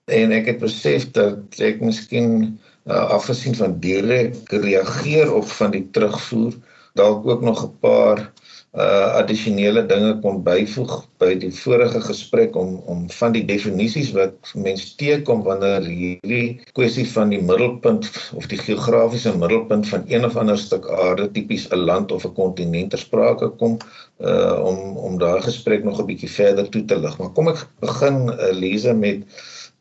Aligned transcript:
En 0.05 0.31
ek 0.31 0.45
het 0.45 0.59
besef 0.59 1.06
dat 1.17 1.59
ek 1.59 1.81
miskien 1.86 2.59
uh, 2.89 3.09
afgesien 3.17 3.56
van 3.56 3.78
direk 3.80 4.36
reageer 4.50 5.33
op 5.33 5.45
van 5.59 5.72
die 5.75 5.86
terugvoer 5.91 6.53
dalk 6.97 7.28
ook 7.28 7.41
nog 7.41 7.63
'n 7.63 7.78
paar 7.80 8.31
uh 8.78 9.17
addisionele 9.17 9.81
dinge 9.89 10.12
kon 10.22 10.44
byvoeg 10.45 10.92
by 11.17 11.31
die 11.42 11.50
vorige 11.50 12.02
gesprek 12.06 12.56
om 12.56 12.75
om 12.86 13.08
van 13.09 13.34
die 13.34 13.42
definisies 13.45 14.12
wat 14.14 14.52
mense 14.53 14.92
teekom 15.00 15.42
wanneer 15.48 15.88
hierdie 15.89 16.62
kwessie 16.78 17.08
van 17.09 17.34
die 17.34 17.42
middelpunt 17.42 18.06
of 18.38 18.45
die 18.52 18.59
geografiese 18.62 19.34
middelpunt 19.34 19.90
van 19.90 20.06
een 20.06 20.25
of 20.25 20.38
ander 20.38 20.58
stuk 20.62 20.86
aarde 20.86 21.25
tipies 21.34 21.66
'n 21.72 21.81
land 21.90 22.12
of 22.12 22.25
'n 22.25 22.34
kontinent 22.38 22.92
ter 22.94 23.02
sprake 23.02 23.50
kom 23.58 23.80
uh 24.22 24.62
om 24.62 24.97
om 24.97 25.17
daai 25.17 25.42
gesprek 25.42 25.84
nog 25.84 26.00
'n 26.00 26.06
bietjie 26.06 26.30
verder 26.30 26.70
toe 26.70 26.86
te 26.86 27.00
lig. 27.00 27.17
Maar 27.17 27.34
kom 27.34 27.47
ek 27.50 27.66
begin 27.81 28.30
uh, 28.30 28.53
lees 28.53 28.86
met 28.94 29.25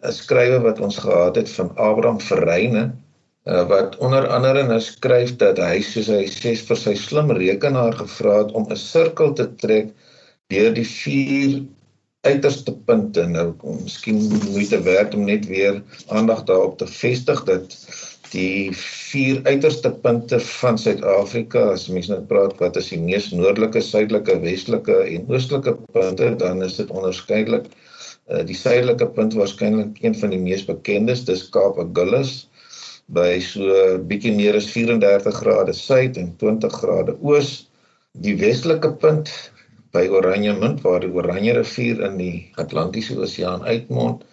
'n 0.00 0.12
skrywe 0.12 0.60
wat 0.64 0.80
ons 0.80 0.96
gehad 0.96 1.36
het 1.36 1.50
van 1.50 1.76
Abraham 1.76 2.20
Verreine 2.20 2.92
uh, 3.48 3.64
wat 3.68 3.96
onder 4.04 4.28
andere 4.28 4.62
nou 4.68 4.80
skryf 4.80 5.36
dat 5.40 5.58
hy 5.62 5.80
soos 5.84 6.10
hy 6.12 6.24
sê 6.32 6.54
vir 6.68 6.80
sy 6.82 6.94
slim 6.98 7.32
rekenaar 7.40 7.96
gevra 8.02 8.42
het 8.42 8.52
om 8.52 8.68
'n 8.68 8.76
sirkel 8.76 9.32
te 9.32 9.48
trek 9.62 9.90
deur 10.52 10.72
die 10.74 10.86
vier 10.88 11.58
uiterste 12.26 12.72
punte. 12.88 13.26
Nou 13.26 13.54
miskien 13.62 14.20
moet 14.52 14.70
dit 14.70 14.82
werk 14.84 15.14
om 15.14 15.24
net 15.24 15.46
weer 15.46 15.82
aandag 16.08 16.44
daarop 16.44 16.78
te 16.78 16.86
vestig 16.86 17.44
dat 17.44 17.76
die 18.32 18.70
vier 18.76 19.40
uiterste 19.44 19.90
punte 20.04 20.40
van 20.40 20.78
Suid-Afrika 20.78 21.62
as 21.72 21.88
mense 21.88 22.12
nou 22.12 22.20
praat 22.28 22.58
wat 22.60 22.76
is 22.76 22.90
die 22.92 23.00
mees 23.00 23.30
noordelike, 23.32 23.80
suidelike, 23.80 24.36
westelike 24.42 24.98
en 25.06 25.30
oostelike 25.32 25.76
punte 25.94 26.34
dan 26.42 26.62
is 26.62 26.76
dit 26.76 26.90
onderskeidelik 26.90 27.70
uh, 28.28 28.42
die 28.44 28.56
suidelike 28.56 29.08
punt 29.16 29.36
waarskynlik 29.38 30.02
een 30.04 30.18
van 30.20 30.34
die 30.34 30.42
mees 30.42 30.66
bekendes 30.68 31.24
dis 31.24 31.46
Kaap 31.54 31.80
Agulhas 31.80 32.47
by 33.14 33.38
so 33.40 33.96
bietjie 34.08 34.34
meer 34.36 34.58
as 34.58 34.68
34 34.72 35.32
grade 35.40 35.74
suid 35.76 36.18
en 36.20 36.34
20 36.40 36.74
grade 36.80 37.14
oos. 37.24 37.68
Die 38.24 38.34
westelike 38.40 38.92
punt 39.00 39.30
by 39.96 40.04
Oranjemund 40.12 40.82
waar 40.84 41.00
die 41.00 41.12
Oranje 41.14 41.54
rivier 41.56 42.02
in 42.04 42.18
die 42.20 42.34
Atlantiese 42.60 43.16
Oseaan 43.16 43.64
uitmond. 43.64 44.24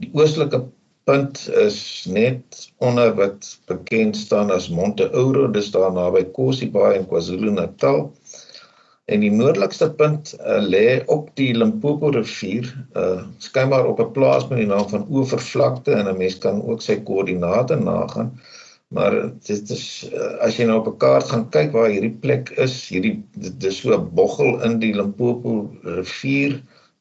Die 0.00 0.10
oostelike 0.16 0.64
punt 1.08 1.46
is 1.62 2.06
net 2.10 2.66
onder 2.84 3.14
wat 3.16 3.48
bekend 3.70 4.16
staan 4.16 4.52
as 4.52 4.68
Monte 4.68 5.08
Ouro, 5.16 5.48
dis 5.48 5.70
daar 5.72 5.92
naby 5.92 6.26
Kosibaai 6.36 6.98
in 6.98 7.08
KwaZulu-Natal. 7.08 8.10
En 9.10 9.24
die 9.24 9.32
noordelikste 9.34 9.88
punt 9.98 10.32
uh, 10.38 10.60
lê 10.62 11.00
op 11.10 11.30
die 11.40 11.50
Limpopo 11.56 12.12
rivier, 12.14 12.68
uh 12.94 13.24
skynbaar 13.42 13.88
op 13.90 14.00
'n 14.04 14.12
plaas 14.16 14.48
met 14.48 14.62
die 14.62 14.70
naam 14.70 14.88
van 14.88 15.06
Oevervlakte 15.10 15.96
en 15.98 16.08
'n 16.08 16.18
mens 16.18 16.38
kan 16.38 16.62
ook 16.62 16.82
sy 16.82 17.00
koördinate 17.08 17.76
nagaan. 17.76 18.30
Maar 18.94 19.16
dit 19.46 19.70
is 19.70 20.10
uh, 20.12 20.36
as 20.46 20.56
jy 20.58 20.66
nou 20.66 20.78
op 20.78 20.92
'n 20.92 21.00
kaart 21.02 21.32
gaan 21.32 21.48
kyk 21.56 21.72
waar 21.72 21.90
hierdie 21.90 22.16
plek 22.22 22.50
is, 22.66 22.76
hierdie 22.88 23.16
dit 23.34 23.64
is 23.64 23.80
so 23.82 23.94
'n 23.96 24.14
boggel 24.14 24.62
in 24.62 24.78
die 24.78 24.94
Limpopo 24.94 25.70
rivier 25.82 26.60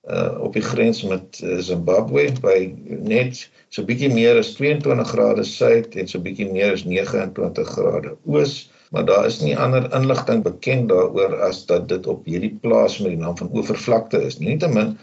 uh 0.10 0.42
op 0.42 0.54
die 0.54 0.66
grens 0.66 1.04
met 1.04 1.42
uh, 1.44 1.60
Zimbabwe 1.60 2.32
by 2.42 2.74
net 2.88 3.50
so 3.70 3.86
bietjie 3.86 4.10
meer 4.14 4.38
as 4.40 4.54
22 4.58 5.10
grade 5.14 5.44
suid 5.44 5.96
en 5.96 6.08
so 6.08 6.22
bietjie 6.24 6.50
meer 6.52 6.74
as 6.74 6.86
29 6.88 7.68
grade 7.76 8.16
oos 8.26 8.72
maar 8.90 9.06
daar 9.06 9.26
is 9.26 9.40
nie 9.40 9.58
ander 9.58 9.86
inligting 9.94 10.44
bekend 10.44 10.90
daaroor 10.90 11.36
as 11.48 11.66
dat 11.70 11.88
dit 11.90 12.08
op 12.08 12.26
hierdie 12.26 12.56
plaas 12.62 12.98
met 13.00 13.14
die 13.14 13.22
naam 13.22 13.38
van 13.38 13.52
Oevervlakte 13.54 14.22
is. 14.26 14.40
Nietemin 14.42 14.96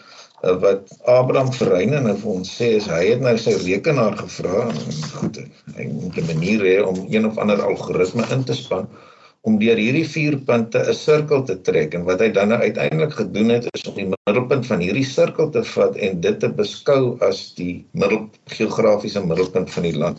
uh, 0.42 0.54
wat 0.62 0.90
Abraham 1.04 1.52
Verreine 1.54 2.00
nou 2.02 2.16
vir 2.22 2.32
ons 2.32 2.54
sê 2.60 2.72
is 2.80 2.88
hy 2.90 3.02
het 3.12 3.22
nou 3.24 3.36
sy 3.38 3.54
rekenaar 3.62 4.18
gevra 4.18 4.66
en 4.68 5.02
goed, 5.20 5.42
hy 5.78 5.90
moet 5.92 6.18
'n 6.22 6.30
manier 6.32 6.66
hê 6.70 6.78
om 6.86 7.04
een 7.10 7.26
of 7.30 7.38
ander 7.38 7.62
algoritme 7.62 8.26
in 8.34 8.44
te 8.44 8.58
span 8.58 8.90
om 9.46 9.58
deur 9.62 9.78
hierdie 9.78 10.06
vier 10.10 10.36
punte 10.46 10.80
'n 10.82 10.94
sirkel 11.00 11.44
te 11.48 11.54
trek 11.68 11.94
en 11.94 12.06
wat 12.08 12.20
hy 12.24 12.30
dan 12.34 12.48
nou 12.52 12.58
uiteindelik 12.60 13.12
gedoen 13.14 13.52
het 13.54 13.68
is 13.70 13.84
om 13.90 13.94
die 13.94 14.08
middelpunt 14.10 14.66
van 14.66 14.80
hierdie 14.82 15.06
sirkel 15.06 15.50
te 15.54 15.62
vat 15.74 15.96
en 15.96 16.20
dit 16.20 16.40
te 16.42 16.50
beskou 16.60 17.02
as 17.22 17.54
die 17.54 17.86
middel 17.92 18.26
geografiese 18.58 19.22
middelpunt 19.22 19.70
van 19.70 19.86
die 19.86 19.94
land. 19.94 20.18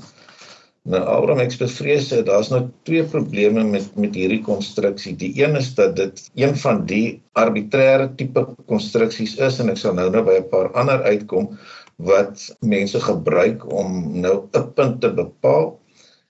Nou 0.88 1.02
Abraham 1.04 1.42
ek 1.44 1.56
bevrees 1.60 2.06
dat 2.14 2.30
daar's 2.30 2.48
nou 2.48 2.62
twee 2.88 3.04
probleme 3.12 3.64
met 3.68 3.88
met 4.00 4.14
hierdie 4.16 4.40
konstruksie. 4.44 5.18
Die 5.20 5.34
een 5.42 5.58
is 5.60 5.74
dat 5.76 5.98
dit 6.00 6.22
een 6.40 6.54
van 6.62 6.86
die 6.88 7.20
arbitreëre 7.36 8.14
tipe 8.20 8.46
konstruksies 8.72 9.34
is 9.50 9.58
en 9.60 9.74
ek 9.74 9.82
sal 9.82 9.98
nou 9.98 10.06
nou 10.14 10.22
by 10.30 10.38
'n 10.40 10.48
paar 10.54 10.70
ander 10.80 11.04
uitkom 11.04 11.50
wat 12.12 12.46
mense 12.76 13.02
gebruik 13.04 13.66
om 13.82 14.22
nou 14.22 14.48
'n 14.56 14.72
punt 14.80 15.02
te 15.02 15.12
bepaal. 15.20 15.76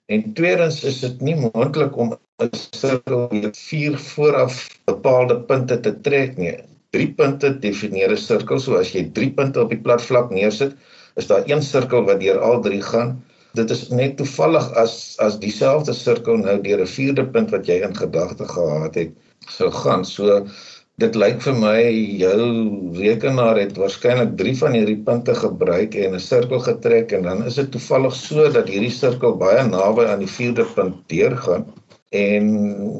En 0.10 0.34
tweedens 0.34 0.82
is 0.84 1.00
dit 1.06 1.22
nie 1.22 1.36
moontlik 1.36 1.94
om 1.98 2.18
'n 2.42 2.50
sirkel 2.82 3.30
met 3.32 3.58
vier 3.70 3.98
vooraf 4.10 4.58
bepaalde 4.90 5.40
punte 5.54 5.80
te 5.80 5.94
trek 6.02 6.38
nie. 6.38 6.58
Drie 6.90 7.14
punte 7.14 7.54
definieer 7.60 8.12
'n 8.12 8.18
sirkel. 8.18 8.60
So 8.60 8.82
as 8.82 8.92
jy 8.92 9.06
drie 9.14 9.30
punte 9.30 9.62
op 9.62 9.70
die 9.70 9.84
plat 9.86 10.02
vlak 10.02 10.32
neersit, 10.32 10.74
is 11.16 11.28
daar 11.28 11.44
een 11.46 11.62
sirkel 11.62 12.06
wat 12.10 12.20
deur 12.20 12.40
al 12.42 12.62
drie 12.62 12.82
gaan 12.82 13.22
dit 13.60 13.72
is 13.76 13.84
net 13.90 14.18
toevallig 14.20 14.66
as 14.82 14.96
as 15.24 15.38
dieselfde 15.42 15.94
sirkel 15.98 16.42
nou 16.42 16.58
deur 16.64 16.82
'n 16.86 16.94
vierde 16.96 17.26
punt 17.36 17.54
wat 17.56 17.70
jy 17.70 17.82
in 17.88 17.96
gedagte 17.96 18.48
gehad 18.56 18.96
het 18.96 19.14
sou 19.58 19.72
gaan. 19.72 20.06
So 20.06 20.46
dit 21.02 21.16
lyk 21.16 21.42
vir 21.46 21.58
my 21.62 21.80
jou 22.20 22.46
rekenaar 22.98 23.60
het 23.62 23.76
waarskynlik 23.78 24.38
3 24.38 24.54
van 24.62 24.78
hierdie 24.78 25.02
punte 25.10 25.36
gebruik 25.38 25.96
en 25.96 26.16
'n 26.18 26.24
sirkel 26.28 26.60
getrek 26.70 27.12
en 27.18 27.28
dan 27.30 27.44
is 27.46 27.60
dit 27.62 27.72
toevallig 27.72 28.16
so 28.16 28.50
dat 28.50 28.72
hierdie 28.74 28.96
sirkel 29.02 29.38
baie 29.38 29.68
naby 29.68 30.06
aan 30.06 30.26
die 30.26 30.34
vierde 30.38 30.66
punt 30.76 30.96
deurgaan. 31.14 31.68
En 32.10 32.46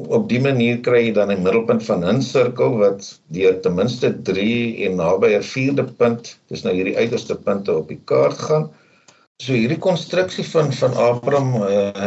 op 0.08 0.28
die 0.28 0.40
manier 0.40 0.80
kry 0.84 1.06
jy 1.06 1.12
dan 1.16 1.30
'n 1.32 1.42
middelpunt 1.42 1.82
van 1.84 2.04
'n 2.04 2.22
sirkel 2.22 2.76
wat 2.78 3.20
deur 3.32 3.60
ten 3.60 3.74
minste 3.74 4.12
3 4.22 4.84
en 4.84 4.96
naby 4.96 5.34
'n 5.34 5.42
vierde 5.42 5.84
punt, 5.84 6.38
dis 6.48 6.62
nou 6.62 6.74
hierdie 6.74 6.96
uiterste 6.96 7.34
punte 7.34 7.76
op 7.76 7.88
die 7.88 8.00
kaart 8.04 8.38
gaan. 8.38 8.70
So 9.44 9.54
hierdie 9.54 9.78
konstruksie 9.78 10.42
van 10.52 10.72
van 10.76 10.96
Abraham 10.98 11.50
uh, 11.62 12.06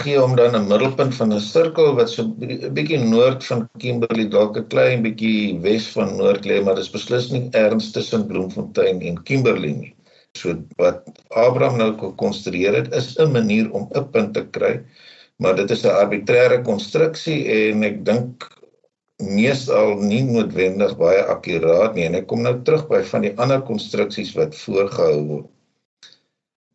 gee 0.00 0.18
hom 0.18 0.36
dan 0.38 0.54
'n 0.58 0.68
middelpunt 0.72 1.16
van 1.20 1.32
'n 1.36 1.40
sirkel 1.46 1.96
wat 1.96 2.12
so 2.12 2.22
'n 2.26 2.70
bietjie 2.76 3.00
noord 3.14 3.46
van 3.46 3.64
Kimberley 3.84 4.26
dalk 4.34 4.58
'n 4.60 4.68
klein 4.74 5.02
bietjie 5.06 5.56
wes 5.64 5.88
van 5.96 6.12
noord 6.20 6.46
lê, 6.50 6.60
maar 6.62 6.78
dis 6.78 6.92
beslis 6.94 7.26
nie 7.32 7.42
erns 7.62 7.90
tussen 7.96 8.28
Bloemfontein 8.30 9.02
en 9.10 9.18
Kimberley 9.32 9.72
nie. 9.80 9.92
So 10.42 10.54
wat 10.84 11.10
Abraham 11.46 11.82
nou 11.82 11.90
gekonstrueer 12.04 12.78
het 12.80 12.94
is 13.00 13.10
'n 13.18 13.34
manier 13.38 13.66
om 13.72 13.90
'n 13.90 14.06
punt 14.14 14.32
te 14.38 14.46
kry, 14.60 14.72
maar 15.42 15.58
dit 15.58 15.76
is 15.76 15.84
'n 15.84 15.98
arbitreëre 16.04 16.62
konstruksie 16.70 17.40
en 17.58 17.82
ek 17.90 18.00
dink 18.04 18.48
meestal 19.42 19.94
nie 20.14 20.22
noodwendig 20.22 20.96
baie 21.04 21.28
akkuraat 21.36 21.94
nie 21.94 22.06
en 22.06 22.14
ek 22.22 22.30
kom 22.30 22.42
nou 22.46 22.56
terug 22.62 22.88
by 22.88 23.02
van 23.02 23.22
die 23.26 23.36
ander 23.36 23.60
konstruksies 23.74 24.36
wat 24.38 24.54
voorgehou 24.54 25.20
word 25.34 25.54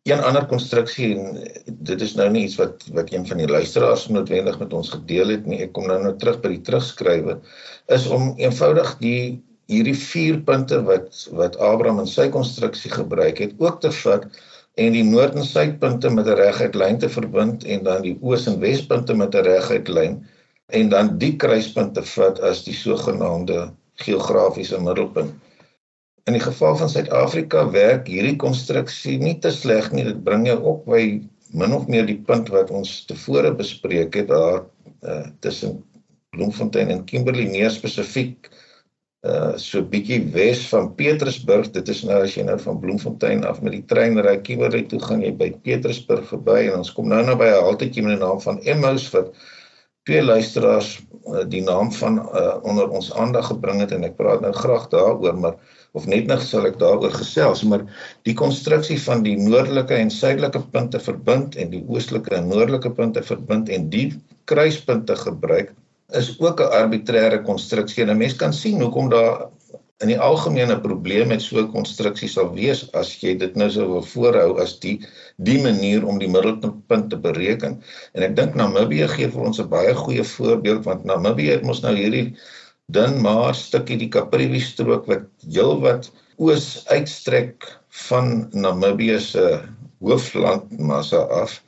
een 0.04 0.20
ander 0.20 0.44
konstruksie 0.46 1.14
en 1.16 1.38
dit 1.88 2.00
is 2.04 2.12
nou 2.18 2.26
nie 2.32 2.42
iets 2.44 2.58
wat 2.60 2.82
wat 2.96 3.12
een 3.12 3.24
van 3.26 3.38
die 3.40 3.48
luisteraars 3.48 4.08
noodwendig 4.12 4.58
met 4.60 4.72
ons 4.76 4.90
gedeel 4.92 5.32
het 5.32 5.46
nie. 5.48 5.62
Ek 5.64 5.72
kom 5.76 5.86
nou 5.88 5.96
nou 6.02 6.12
terug 6.20 6.42
by 6.42 6.50
die 6.52 6.64
terugskrywe 6.66 7.38
is 7.96 8.04
om 8.12 8.34
eenvoudig 8.36 8.90
die 9.00 9.20
hierdie 9.72 9.96
vier 9.96 10.42
punte 10.44 10.82
wat 10.84 11.22
wat 11.38 11.56
Abraham 11.56 12.02
in 12.02 12.10
sy 12.10 12.28
konstruksie 12.34 12.92
gebruik 12.92 13.40
het 13.40 13.56
ook 13.64 13.80
te 13.80 13.92
vat 14.02 14.28
en 14.84 14.92
die 14.92 15.06
noord 15.08 15.38
en 15.40 15.48
suidpunte 15.48 16.12
met 16.12 16.28
'n 16.28 16.36
reguit 16.42 16.76
lyn 16.84 17.00
te 17.00 17.08
verbind 17.08 17.64
en 17.64 17.84
dan 17.88 18.04
die 18.04 18.16
oos 18.20 18.46
en 18.50 18.60
wespunte 18.60 19.16
met 19.16 19.34
'n 19.34 19.46
reguit 19.48 19.88
lyn 19.88 20.20
en 20.68 20.88
dan 20.88 21.16
die 21.18 21.36
kruispunte 21.36 22.02
vat 22.12 22.40
as 22.40 22.64
die 22.68 22.76
sogenaamde 22.76 23.72
geografiese 24.04 24.80
middelpunt. 24.80 25.32
In 26.24 26.32
die 26.32 26.44
geval 26.44 26.76
van 26.80 26.88
Suid-Afrika 26.88 27.66
werk 27.70 28.06
hierdie 28.08 28.36
konstruksie 28.40 29.18
nie 29.20 29.36
te 29.44 29.50
sleg 29.52 29.90
nie. 29.92 30.06
Dit 30.06 30.22
bring 30.24 30.46
jou 30.48 30.56
op 30.72 30.86
by 30.88 31.02
min 31.52 31.74
of 31.76 31.88
meer 31.90 32.06
die 32.08 32.20
punt 32.28 32.48
wat 32.52 32.72
ons 32.74 33.02
tevore 33.08 33.52
bespreek 33.54 34.16
het 34.16 34.30
daar 34.30 34.62
uh, 35.04 35.26
tussen 35.44 35.82
Bloemfontein 36.34 36.90
en 36.90 37.04
Kimberley 37.08 37.46
meer 37.50 37.70
spesifiek 37.70 38.50
uh 39.24 39.54
so 39.56 39.80
bietjie 39.88 40.18
wes 40.34 40.66
van 40.68 40.90
Petersburg. 40.98 41.70
Dit 41.72 41.88
is 41.88 42.02
nou 42.04 42.18
as 42.26 42.34
jy 42.36 42.42
nou 42.44 42.58
van 42.60 42.80
Bloemfontein 42.80 43.44
af 43.48 43.62
met 43.64 43.72
die 43.72 43.84
trein 43.88 44.18
ry 44.20 44.34
Kimberley 44.44 44.82
toe 44.90 45.00
gaan 45.00 45.22
jy 45.24 45.30
by 45.38 45.48
Petersburg 45.64 46.26
verby 46.28 46.58
en 46.66 46.82
ons 46.82 46.92
kom 46.92 47.08
nou 47.08 47.22
nou 47.24 47.36
by 47.40 47.48
'n 47.52 47.62
haltetjie 47.68 48.04
met 48.04 48.18
die 48.18 48.24
naam 48.24 48.40
van 48.44 48.60
Emmaus 48.64 49.06
vir 49.12 49.30
twee 50.04 50.20
luisteraars 50.22 50.98
uh, 51.32 51.44
die 51.48 51.62
naam 51.64 51.92
van 52.00 52.20
uh 52.20 52.58
onder 52.68 52.88
ons 52.88 53.12
aandag 53.12 53.48
gebring 53.52 53.80
het 53.80 53.96
en 53.96 54.04
ek 54.04 54.16
praat 54.20 54.44
nou 54.44 54.52
graag 54.52 54.90
daaroor 54.92 55.40
maar 55.40 55.56
of 55.94 56.06
net 56.10 56.26
nog 56.26 56.42
sal 56.42 56.66
ek 56.66 56.78
daaroor 56.82 57.14
gesels 57.14 57.62
maar 57.70 57.86
die 58.28 58.34
konstruksie 58.34 58.98
van 59.06 59.22
die 59.26 59.36
noordelike 59.38 59.94
en 59.94 60.10
suidelike 60.10 60.62
punte 60.74 61.00
verbind 61.00 61.56
en 61.56 61.70
die 61.70 61.84
oostelike 61.86 62.34
en 62.34 62.50
noordelike 62.50 62.90
punte 62.98 63.22
verbind 63.22 63.70
en 63.70 63.90
die 63.90 64.08
kruispunte 64.50 65.16
gebruik 65.16 65.72
is 66.18 66.34
ook 66.40 66.60
'n 66.60 66.74
arbitreëre 66.82 67.42
konstruksie 67.42 68.02
en 68.02 68.10
'n 68.10 68.18
mens 68.18 68.36
kan 68.36 68.52
sien 68.52 68.80
hoekom 68.80 69.08
daar 69.10 69.48
in 70.02 70.10
die 70.10 70.18
algemene 70.20 70.74
probleem 70.80 71.28
met 71.32 71.42
so 71.42 71.60
'n 71.60 71.70
konstruksie 71.72 72.28
sal 72.28 72.50
wees 72.54 72.80
as 73.00 73.14
jy 73.22 73.34
dit 73.38 73.56
nou 73.56 73.70
sou 73.70 73.86
wil 73.92 74.02
voorhou 74.02 74.60
as 74.62 74.78
die 74.80 74.96
die 75.36 75.60
manier 75.62 76.06
om 76.06 76.18
die 76.18 76.28
middelpunt 76.28 77.10
te 77.10 77.16
bereken. 77.16 77.80
En 78.14 78.22
ek 78.22 78.36
dink 78.36 78.54
Namibië 78.54 79.08
gee 79.08 79.28
vir 79.28 79.46
ons 79.46 79.60
'n 79.60 79.68
baie 79.68 79.94
goeie 79.94 80.24
voorbeeld 80.24 80.84
want 80.84 81.04
Namibië 81.04 81.50
het 81.50 81.64
mos 81.64 81.82
nou 81.82 81.94
hierdie 81.94 82.36
dun 82.92 83.20
maar 83.22 83.54
stukkie 83.54 83.96
die 84.00 84.10
Caprivi 84.12 84.60
strook 84.60 85.06
wat 85.10 85.28
heelwat 85.46 86.10
oos 86.36 86.84
uitstrek 86.90 87.68
van 88.08 88.48
Namibië 88.52 89.20
se 89.20 89.44
hooflandmassa 90.04 91.22
af. 91.42 91.62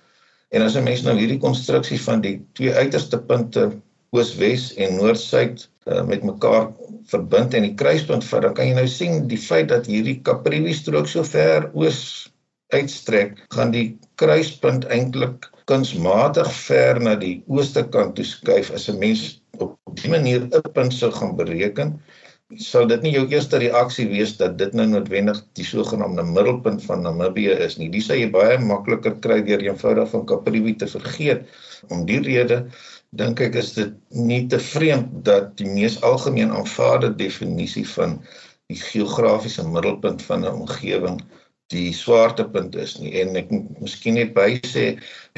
En 0.51 0.63
as 0.63 0.77
'n 0.77 0.85
mens 0.85 1.03
nou 1.03 1.17
hierdie 1.17 1.41
konstruksie 1.41 2.01
van 2.01 2.21
die 2.21 2.37
twee 2.53 2.73
uiterste 2.73 3.19
punte 3.19 3.71
oos-wes 4.11 4.75
en 4.75 4.97
noord-suid 4.97 5.69
uh, 5.87 6.03
met 6.05 6.23
mekaar 6.23 6.73
verbind 7.07 7.55
en 7.55 7.63
die 7.63 7.75
kruispunt 7.75 8.25
vat, 8.25 8.43
dan 8.43 8.55
kan 8.55 8.67
jy 8.67 8.75
nou 8.75 8.87
sien 8.89 9.27
die 9.29 9.41
feit 9.41 9.69
dat 9.69 9.87
hierdie 9.87 10.21
Caprivi 10.23 10.75
strook 10.75 11.09
so 11.09 11.25
ver 11.25 11.71
oos 11.75 12.31
uitstrek, 12.75 13.47
gaan 13.55 13.71
die 13.71 13.99
kruispunt 14.15 14.87
eintlik 14.91 15.51
kunsmatig 15.71 16.51
ver 16.53 17.01
na 17.03 17.15
die 17.19 17.43
ooste 17.47 17.83
kant 17.95 18.17
toe 18.17 18.25
skuif 18.25 18.71
as 18.75 18.89
'n 18.89 18.99
mens 18.99 19.41
op 19.61 20.01
die 20.01 20.11
manier 20.11 20.47
'n 20.47 20.73
punt 20.73 20.93
sou 20.93 21.11
gaan 21.13 21.37
bereken 21.37 22.01
sal 22.63 22.87
dit 22.87 23.03
nie 23.03 23.11
jou 23.11 23.25
eerste 23.27 23.59
reaksie 23.59 24.07
wees 24.07 24.37
dat 24.39 24.55
dit 24.59 24.75
nou 24.79 24.87
noodwendig 24.87 25.41
die 25.59 25.65
sogenaamde 25.67 26.23
middelpunt 26.29 26.85
van 26.87 27.03
Namibië 27.03 27.57
is 27.65 27.75
nie. 27.81 27.89
Dit 27.91 28.07
sou 28.07 28.19
jy 28.19 28.29
baie 28.31 28.59
makliker 28.63 29.17
kry 29.25 29.41
deur 29.47 29.65
eenvoudig 29.65 30.13
van 30.13 30.27
Caprivi 30.31 30.77
te 30.79 30.87
vergeet. 30.87 31.49
Om 31.91 32.05
die 32.07 32.21
rede 32.23 32.67
dink 33.19 33.43
ek 33.43 33.59
is 33.59 33.73
dit 33.75 33.97
nie 34.11 34.45
te 34.53 34.61
vreemd 34.63 35.25
dat 35.27 35.57
die 35.59 35.67
mees 35.67 35.99
algemeen 36.07 36.55
aanvaarde 36.55 37.11
definisie 37.19 37.87
van 37.97 38.21
die 38.71 38.79
geografiese 38.79 39.67
middelpunt 39.67 40.23
van 40.29 40.47
'n 40.47 40.63
omgewing 40.63 41.19
die 41.73 41.93
swaartepunt 41.95 42.77
is 42.79 42.95
nie. 43.01 43.13
En 43.21 43.37
ek 43.39 43.49
miskien 43.83 44.15
net 44.19 44.35
by 44.37 44.61
sê 44.71 44.85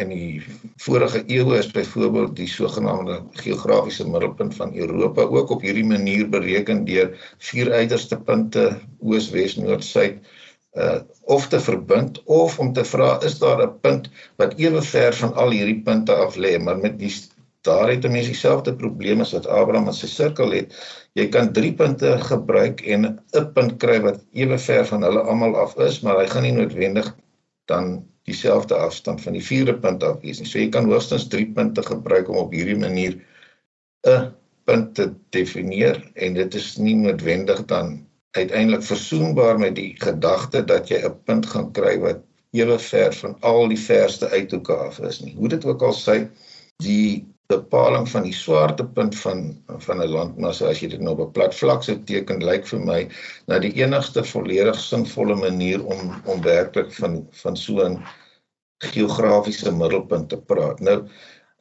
in 0.00 0.10
die 0.12 0.42
vorige 0.84 1.22
eeue 1.24 1.56
is 1.58 1.70
byvoorbeeld 1.72 2.34
die 2.36 2.48
sogenaamde 2.52 3.22
geografiese 3.40 4.04
middelpunt 4.08 4.56
van 4.58 4.74
Europa 4.76 5.24
ook 5.24 5.54
op 5.56 5.64
hierdie 5.64 5.86
manier 5.88 6.28
bereken 6.28 6.84
deur 6.88 7.14
vier 7.50 7.72
uiterste 7.72 8.20
punte 8.28 8.68
oos, 9.00 9.30
wes, 9.32 9.56
noord, 9.56 9.84
suid 9.84 10.20
uh 10.76 11.00
of 11.28 11.48
te 11.48 11.58
verbind 11.60 12.20
of 12.24 12.58
om 12.60 12.72
te 12.72 12.84
vra 12.84 13.08
is 13.24 13.38
daar 13.40 13.62
'n 13.64 13.80
punt 13.80 14.10
wat 14.36 14.54
ewe 14.56 14.82
ver 14.82 15.14
van 15.16 15.32
al 15.34 15.50
hierdie 15.50 15.80
punte 15.84 16.14
af 16.14 16.36
lê 16.36 16.58
maar 16.60 16.78
met 16.78 16.98
die 16.98 17.12
daar 17.66 17.90
het 17.90 18.04
'n 18.04 18.12
mens 18.12 18.26
dieselfde 18.26 18.74
probleem 18.74 19.20
as 19.20 19.32
wat 19.32 19.46
Abraham 19.46 19.84
met 19.84 19.94
sy 19.94 20.06
sirkel 20.06 20.50
het. 20.50 20.74
Jy 21.12 21.28
kan 21.28 21.52
3 21.52 21.72
punte 21.74 22.18
gebruik 22.18 22.80
en 22.80 23.06
'n 23.06 23.52
punt 23.52 23.76
kry 23.76 24.00
wat 24.00 24.24
ewe 24.32 24.58
ver 24.58 24.86
van 24.86 25.02
hulle 25.02 25.20
almal 25.20 25.56
af 25.56 25.76
is, 25.76 26.00
maar 26.00 26.18
hy 26.18 26.26
gaan 26.26 26.42
nie 26.42 26.52
noodwendig 26.52 27.16
dan 27.64 28.06
dieselfde 28.22 28.74
afstand 28.74 29.20
van 29.20 29.32
die 29.32 29.44
vierde 29.44 29.74
punt 29.74 30.02
af 30.02 30.20
wees 30.20 30.40
nie. 30.40 30.48
So 30.48 30.58
jy 30.58 30.68
kan 30.68 30.90
hoogstens 30.90 31.28
3 31.28 31.46
punte 31.52 31.82
gebruik 31.82 32.28
om 32.28 32.36
op 32.36 32.52
hierdie 32.52 32.78
manier 32.78 33.18
'n 34.06 34.34
punt 34.64 34.94
te 34.94 35.14
definieer 35.30 36.10
en 36.14 36.34
dit 36.34 36.54
is 36.54 36.76
nie 36.76 36.94
noodwendig 36.94 37.64
dan 37.64 38.06
uiteindelik 38.36 38.82
versoenbaar 38.82 39.58
met 39.58 39.74
die 39.74 39.94
gedagte 39.98 40.64
dat 40.64 40.88
jy 40.88 41.00
'n 41.04 41.22
punt 41.24 41.46
gaan 41.46 41.72
kry 41.72 41.98
wat 41.98 42.20
ewe 42.50 42.78
ver 42.78 43.12
van 43.12 43.36
al 43.40 43.68
die 43.68 43.80
verste 43.80 44.28
uithoeke 44.28 44.74
af 44.74 45.00
is 45.00 45.20
nie. 45.20 45.34
Hoe 45.34 45.48
dit 45.48 45.64
ook 45.64 45.82
al 45.82 45.94
sê, 45.94 46.28
die 46.76 47.26
bepaling 47.48 48.06
van 48.12 48.26
die 48.26 48.34
swaartepunt 48.36 49.14
van 49.18 49.38
van 49.84 50.00
'n 50.04 50.08
landmassa 50.14 50.66
as 50.70 50.80
jy 50.82 50.88
dit 50.94 51.04
nou 51.04 51.14
op 51.14 51.20
'n 51.26 51.34
plat 51.36 51.54
vlak 51.60 51.82
sou 51.84 51.94
teken 52.10 52.44
lyk 52.48 52.66
vir 52.70 52.82
my 52.90 52.98
na 53.52 53.58
die 53.64 53.70
enigste 53.82 54.24
volledig 54.32 54.80
sinvolle 54.80 55.36
manier 55.44 55.84
om 55.94 56.10
om 56.34 56.42
werklik 56.48 56.92
van 56.98 57.14
van 57.42 57.56
so 57.56 57.86
'n 57.86 57.96
geografiese 58.90 59.72
middelpunt 59.72 60.28
te 60.28 60.36
praat. 60.52 60.80
Nou 60.80 60.98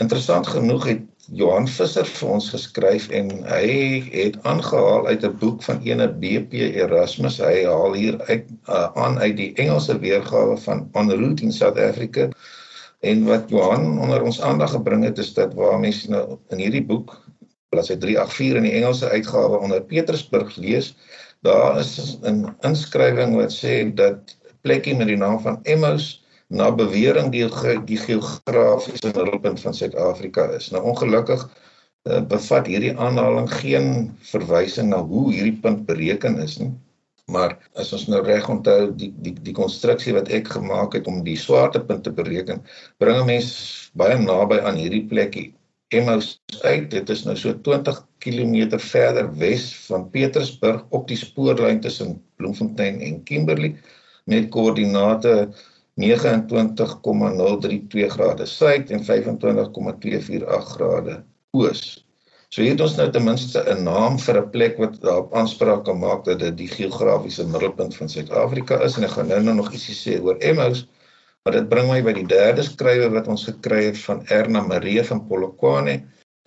interessant 0.03 0.47
genoeg 0.47 0.89
het 0.91 1.01
Johan 1.39 1.67
Visser 1.77 2.05
vir 2.05 2.29
ons 2.35 2.49
geskryf 2.49 3.09
en 3.09 3.31
hy 3.53 3.71
het 4.11 4.43
aangehaal 4.43 5.07
uit 5.07 5.23
'n 5.23 5.37
boek 5.39 5.63
van 5.69 5.81
ene 5.87 6.07
BP 6.07 6.53
Erasmus. 6.83 7.39
Hy 7.39 7.63
haal 7.63 7.93
hier 7.93 8.21
uit 8.27 8.45
uh, 8.69 8.91
aan 8.93 9.19
uit 9.19 9.37
die 9.37 9.53
Engelse 9.55 9.99
weergawe 9.99 10.57
van 10.57 10.89
On 10.91 11.11
Route 11.11 11.43
in 11.43 11.51
South 11.51 11.79
Africa 11.79 12.29
En 12.99 13.25
wat 13.25 13.49
Johan 13.49 13.99
onder 13.99 14.23
ons 14.23 14.41
aandag 14.41 14.71
gebring 14.71 15.03
het 15.03 15.17
is 15.17 15.33
dat 15.33 15.53
waar 15.53 15.79
mense 15.79 16.09
nou 16.09 16.37
in 16.49 16.57
hierdie 16.57 16.85
boek 16.85 17.13
bladsy 17.69 17.97
384 17.97 18.57
in 18.57 18.65
die 18.65 18.77
Engelse 18.79 19.09
uitgawe 19.09 19.59
onder 19.59 19.83
Petersburg 19.83 20.55
lees, 20.55 20.95
daar 21.45 21.79
is 21.79 22.17
'n 22.23 22.55
inskrywing 22.65 23.35
wat 23.35 23.53
sê 23.53 23.93
dat 23.93 24.37
plekkie 24.61 24.95
met 24.95 25.07
die 25.07 25.17
naam 25.17 25.39
van 25.39 25.59
Emmaus 25.63 26.25
na 26.47 26.71
bewering 26.71 27.31
die 27.31 27.45
die 27.85 27.97
geografiese 27.97 29.11
middelpunt 29.11 29.59
van 29.59 29.73
Suid-Afrika 29.73 30.49
is. 30.55 30.69
Nou 30.71 30.83
ongelukkig 30.83 31.43
uh, 32.07 32.21
bevat 32.21 32.67
hierdie 32.67 32.95
aanhaling 32.97 33.51
geen 33.53 34.17
verwysing 34.31 34.89
na 34.89 35.03
hoe 35.03 35.33
hierdie 35.33 35.59
punt 35.61 35.85
bereken 35.85 36.39
is 36.39 36.57
nie. 36.57 36.71
Maar 37.31 37.57
as 37.81 37.89
ons 37.95 38.05
nou 38.07 38.21
reg 38.23 38.45
onthou 38.49 38.91
die 38.95 39.09
die 39.23 39.33
die 39.49 39.55
konstruksie 39.55 40.13
wat 40.15 40.29
ek 40.37 40.47
gemaak 40.55 40.93
het 40.95 41.07
om 41.11 41.17
die 41.25 41.37
swaartepunt 41.39 42.03
te 42.05 42.11
bereken, 42.19 42.61
bring 43.03 43.17
'n 43.19 43.27
mens 43.27 43.49
baie 43.99 44.17
naby 44.19 44.57
aan 44.63 44.79
hierdie 44.79 45.07
plekkie. 45.11 45.49
Emmaus 45.91 46.39
uit, 46.63 46.91
dit 46.91 47.09
is 47.09 47.25
nou 47.25 47.35
so 47.35 47.53
20 47.67 48.07
km 48.23 48.79
verder 48.79 49.27
wes 49.39 49.75
van 49.87 50.09
Petersburg 50.11 50.85
op 50.89 51.07
die 51.07 51.17
spoorlyn 51.19 51.79
tussen 51.79 52.23
Bloemfontein 52.35 53.01
en 53.01 53.23
Kimberley 53.23 53.75
met 54.25 54.49
koördinate 54.51 55.49
29,032 55.95 58.13
grade 58.13 58.45
suid 58.45 58.91
en 58.91 59.03
25,248 59.03 60.67
grade 60.75 61.23
oos. 61.51 62.06
So 62.55 62.63
hier 62.63 62.77
het 62.77 62.81
ons 62.83 62.93
nou 62.95 63.05
ten 63.11 63.25
minste 63.27 63.61
'n 63.71 63.81
naam 63.85 64.13
vir 64.25 64.37
'n 64.41 64.49
plek 64.51 64.77
wat 64.81 64.93
daarop 65.05 65.33
aanspraak 65.39 65.81
kan 65.87 65.97
maak 65.99 66.21
dat 66.27 66.39
dit 66.39 66.57
die 66.57 66.67
geografiese 66.73 67.45
middelpunt 67.47 67.95
van 67.95 68.09
Suid-Afrika 68.13 68.77
is 68.85 68.95
en 68.97 69.03
ek 69.03 69.11
gaan 69.15 69.27
nou, 69.27 69.39
nou 69.47 69.55
nog 69.57 69.71
ietsie 69.73 69.95
sê 69.95 70.13
oor 70.23 70.39
Emmaus. 70.51 70.85
Maar 71.43 71.57
dit 71.57 71.67
bring 71.73 71.91
my 71.91 71.99
by 72.07 72.13
die 72.13 72.27
derde 72.27 72.63
skrywer 72.63 73.11
wat 73.17 73.27
ons 73.27 73.43
gekry 73.49 73.81
het 73.89 73.99
van 74.05 74.23
Erna 74.37 74.61
Marie 74.61 75.03
van 75.11 75.25
Polokwane 75.27 75.97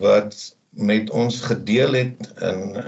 wat 0.01 0.41
met 0.91 1.09
ons 1.09 1.39
gedeel 1.51 1.93
het 1.93 2.33
in 2.49 2.83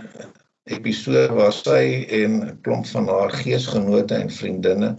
episode 0.74 1.38
waar 1.38 1.53
sy 1.53 1.86
en 2.24 2.41
'n 2.41 2.60
klomp 2.65 2.86
van 2.98 3.08
haar 3.13 3.32
geesgenote 3.46 4.15
en 4.15 4.38
vriendinne 4.41 4.96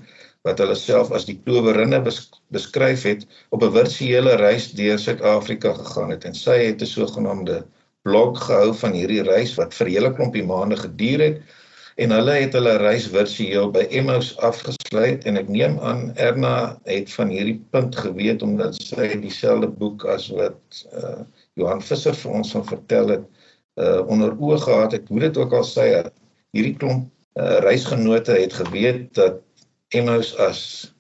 wat 0.47 0.59
hulle 0.63 0.79
self 0.79 1.11
as 1.11 1.27
die 1.27 1.41
klowerinne 1.45 2.05
beskryf 2.07 3.03
het 3.03 3.27
op 3.51 3.63
'n 3.63 3.75
virtuele 3.83 4.37
reis 4.47 4.73
deur 4.73 4.99
Suid-Afrika 4.99 5.75
gegaan 5.83 6.11
het 6.11 6.25
en 6.25 6.35
sy 6.35 6.59
het 6.71 6.83
'n 6.83 6.95
sogenaamde 6.99 7.65
blok 8.05 8.39
gehou 8.47 8.73
van 8.77 8.97
hierdie 8.97 9.23
reis 9.25 9.55
wat 9.59 9.75
vir 9.79 9.91
hele 9.95 10.11
klompie 10.15 10.45
maande 10.45 10.77
geduur 10.81 11.23
het 11.25 11.55
en 12.03 12.11
hulle 12.11 12.35
het 12.41 12.57
hulle 12.57 12.75
reis 12.83 13.07
virtueel 13.11 13.71
by 13.75 13.85
Emmaus 13.95 14.33
afgesluit. 14.43 15.25
En 15.29 15.39
ek 15.39 15.51
neem 15.53 15.77
aan 15.79 16.09
Erna 16.19 16.75
het 16.91 17.13
van 17.15 17.31
hierdie 17.31 17.61
punt 17.75 17.95
geweet 17.97 18.43
omdat 18.43 18.79
sy 18.83 19.13
dieselfde 19.23 19.71
boek 19.71 20.07
as 20.11 20.27
wat 20.35 20.83
uh, 20.91 21.23
Johan 21.59 21.83
Visser 21.85 22.17
vir 22.19 22.35
ons 22.41 22.51
van 22.57 22.67
vertel 22.67 23.15
het 23.15 23.29
uh, 23.79 24.03
onder 24.11 24.35
oë 24.35 24.59
gehad 24.67 24.99
het. 24.99 25.07
Hoe 25.09 25.23
dit 25.23 25.39
ook 25.39 25.55
al 25.55 25.67
sê 25.69 25.87
hierdie 26.55 26.75
klomp 26.81 27.07
uh, 27.39 27.61
reisgenote 27.63 28.35
het 28.43 28.59
geweet 28.59 29.07
dat 29.15 29.39
Emmaus 29.95 30.35
as 30.43 30.94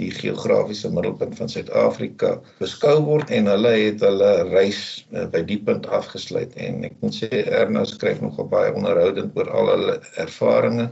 die 0.00 0.10
geografiese 0.14 0.90
middelpunt 0.92 1.36
van 1.38 1.50
Suid-Afrika 1.52 2.36
beskou 2.60 2.96
word 3.06 3.32
en 3.36 3.50
hulle 3.50 3.72
het 3.76 4.04
hulle 4.04 4.30
reis 4.50 4.80
uh, 5.12 5.26
by 5.32 5.42
die 5.48 5.58
punt 5.66 5.88
afgesluit 5.98 6.56
en 6.66 6.86
ek 6.88 6.96
moet 7.04 7.18
sê 7.18 7.44
Erna 7.44 7.84
skryf 7.88 8.22
nogal 8.24 8.48
baie 8.52 8.72
onderhoudend 8.72 9.36
oor 9.38 9.50
al 9.60 9.72
hulle 9.74 9.98
ervarings. 10.24 10.88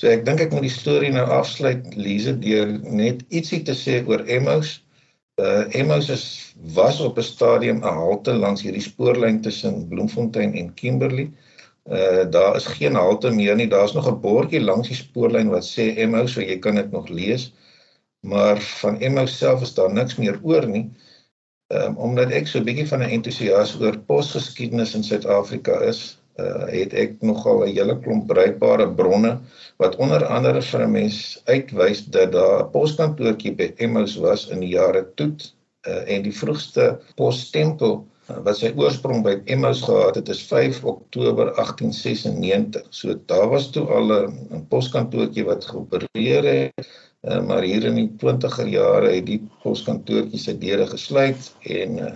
So 0.00 0.08
ek 0.12 0.26
dink 0.28 0.42
ek 0.44 0.52
moet 0.52 0.66
die 0.66 0.72
storie 0.72 1.12
nou 1.12 1.24
afsluit 1.38 1.94
Lize 1.96 2.34
deur 2.42 2.72
net 2.84 3.22
ietsie 3.32 3.62
te 3.64 3.76
sê 3.76 4.02
oor 4.08 4.24
Emmaus. 4.38 4.76
Uh 5.40 5.64
Emmaus 5.76 6.08
is 6.12 6.26
was 6.76 7.00
op 7.04 7.18
'n 7.20 7.28
stadium 7.28 7.82
'n 7.82 8.00
halte 8.00 8.32
langs 8.36 8.64
hierdie 8.64 8.84
spoorlyn 8.84 9.42
tussen 9.44 9.88
Bloemfontein 9.88 10.54
en 10.54 10.72
Kimberley. 10.80 11.30
Uh 11.88 12.24
daar 12.36 12.56
is 12.56 12.68
geen 12.78 12.96
halte 12.96 13.30
meer 13.30 13.56
nie. 13.56 13.68
Daar's 13.68 13.96
nog 13.96 14.08
'n 14.08 14.20
bordjie 14.20 14.60
langs 14.60 14.88
die 14.88 15.00
spoorlyn 15.00 15.52
wat 15.52 15.64
sê 15.64 15.96
Emmaus, 15.96 16.32
so 16.32 16.40
jy 16.40 16.58
kan 16.58 16.80
dit 16.80 16.92
nog 16.92 17.08
lees. 17.08 17.52
Uh 17.52 17.65
maar 18.20 18.60
van 18.60 19.00
Emmaus 19.00 19.38
self 19.38 19.62
is 19.62 19.74
daar 19.74 19.92
niks 19.92 20.16
meer 20.16 20.38
oor 20.42 20.66
nie. 20.66 20.90
Ehm 21.74 21.82
um, 21.90 21.96
omdat 21.96 22.30
ek 22.30 22.46
so 22.46 22.58
'n 22.58 22.64
bietjie 22.64 22.88
van 22.88 23.02
'n 23.02 23.10
entoesias 23.18 23.74
oor 23.80 23.98
posgeskiedenis 23.98 24.94
in 24.94 25.04
Suid-Afrika 25.04 25.80
is, 25.80 26.18
uh 26.38 26.66
het 26.68 26.92
ek 26.92 27.22
nogal 27.24 27.64
'n 27.64 27.74
hele 27.74 27.96
klomp 28.04 28.26
bruikbare 28.28 28.88
bronne 28.98 29.32
wat 29.82 29.96
onder 29.96 30.24
andere 30.24 30.62
vir 30.62 30.82
'n 30.84 30.92
mens 30.92 31.40
uitwys 31.44 32.04
dat 32.16 32.32
daar 32.32 32.64
'n 32.64 32.70
poskantoortjie 32.70 33.54
by 33.54 33.72
Emmaus 33.76 34.16
was 34.16 34.48
in 34.48 34.60
die 34.60 34.74
jare 34.74 35.06
toe 35.14 35.32
uh 35.88 36.02
en 36.14 36.22
die 36.22 36.36
vroegste 36.42 37.00
posstempel 37.16 38.04
uh, 38.28 38.36
wat 38.44 38.58
sy 38.58 38.72
oorsprong 38.76 39.24
by 39.24 39.40
Emmaus 39.44 39.82
gehad 39.82 40.14
het 40.14 40.28
is 40.28 40.42
5 40.42 40.84
Oktober 40.84 41.54
1896. 41.56 42.86
So 42.90 43.14
daar 43.26 43.48
was 43.48 43.70
toe 43.70 43.86
al 43.86 44.12
'n 44.12 44.66
poskantoortjie 44.68 45.44
wat 45.44 45.64
geopereer 45.64 46.44
het 46.44 46.88
Uh, 47.26 47.40
maar 47.42 47.64
hier 47.66 47.84
in 47.88 47.96
die 47.98 48.10
20er 48.22 48.68
jare 48.70 49.10
het 49.10 49.26
die 49.26 49.40
poskantoortjie 49.64 50.38
sy 50.38 50.52
deure 50.62 50.86
gesluit 50.86 51.48
en 51.74 51.96
uh, 51.98 52.12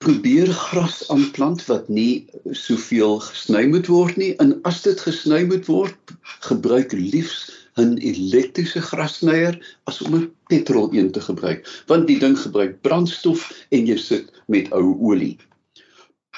probeer 0.00 0.48
gras 0.48 1.02
aanplant 1.12 1.62
wat 1.68 1.88
nie 1.92 2.24
soveel 2.56 3.18
gesny 3.20 3.66
moet 3.68 3.88
word 3.92 4.16
nie. 4.20 4.30
En 4.40 4.54
as 4.68 4.80
dit 4.86 5.00
gesny 5.06 5.42
moet 5.50 5.66
word 5.68 6.14
gebruik 6.46 6.94
liefs 6.96 7.50
'n 7.80 7.98
elektriese 8.10 8.80
grassnyer 8.86 9.58
as 9.92 10.00
om 10.06 10.16
'n 10.16 10.30
petrol 10.52 10.88
een 10.96 11.10
te 11.12 11.20
gebruik. 11.20 11.68
Want 11.92 12.08
die 12.08 12.18
ding 12.18 12.38
gebruik 12.38 12.80
brandstof 12.86 13.44
en 13.68 13.86
jy 13.86 13.96
sit 13.96 14.32
met 14.48 14.72
ou 14.72 14.96
olie. 15.10 15.36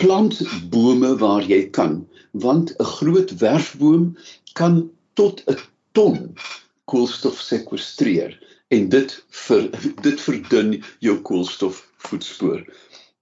Plant 0.02 0.42
bome 0.74 1.14
waar 1.22 1.46
jy 1.54 1.62
kan 1.70 2.02
want 2.32 2.74
'n 2.78 2.90
groot 2.98 3.30
werfboom 3.38 4.16
kan 4.52 4.90
tot 5.14 5.42
'n 5.46 5.58
ton 5.92 6.34
koolstof 6.84 7.40
sekwestreer 7.40 8.38
en 8.68 8.88
dit 8.88 9.10
vir 9.46 9.70
dit 10.02 10.20
verdun 10.20 10.82
jou 10.98 11.16
koolstofvoetspoor 11.28 12.66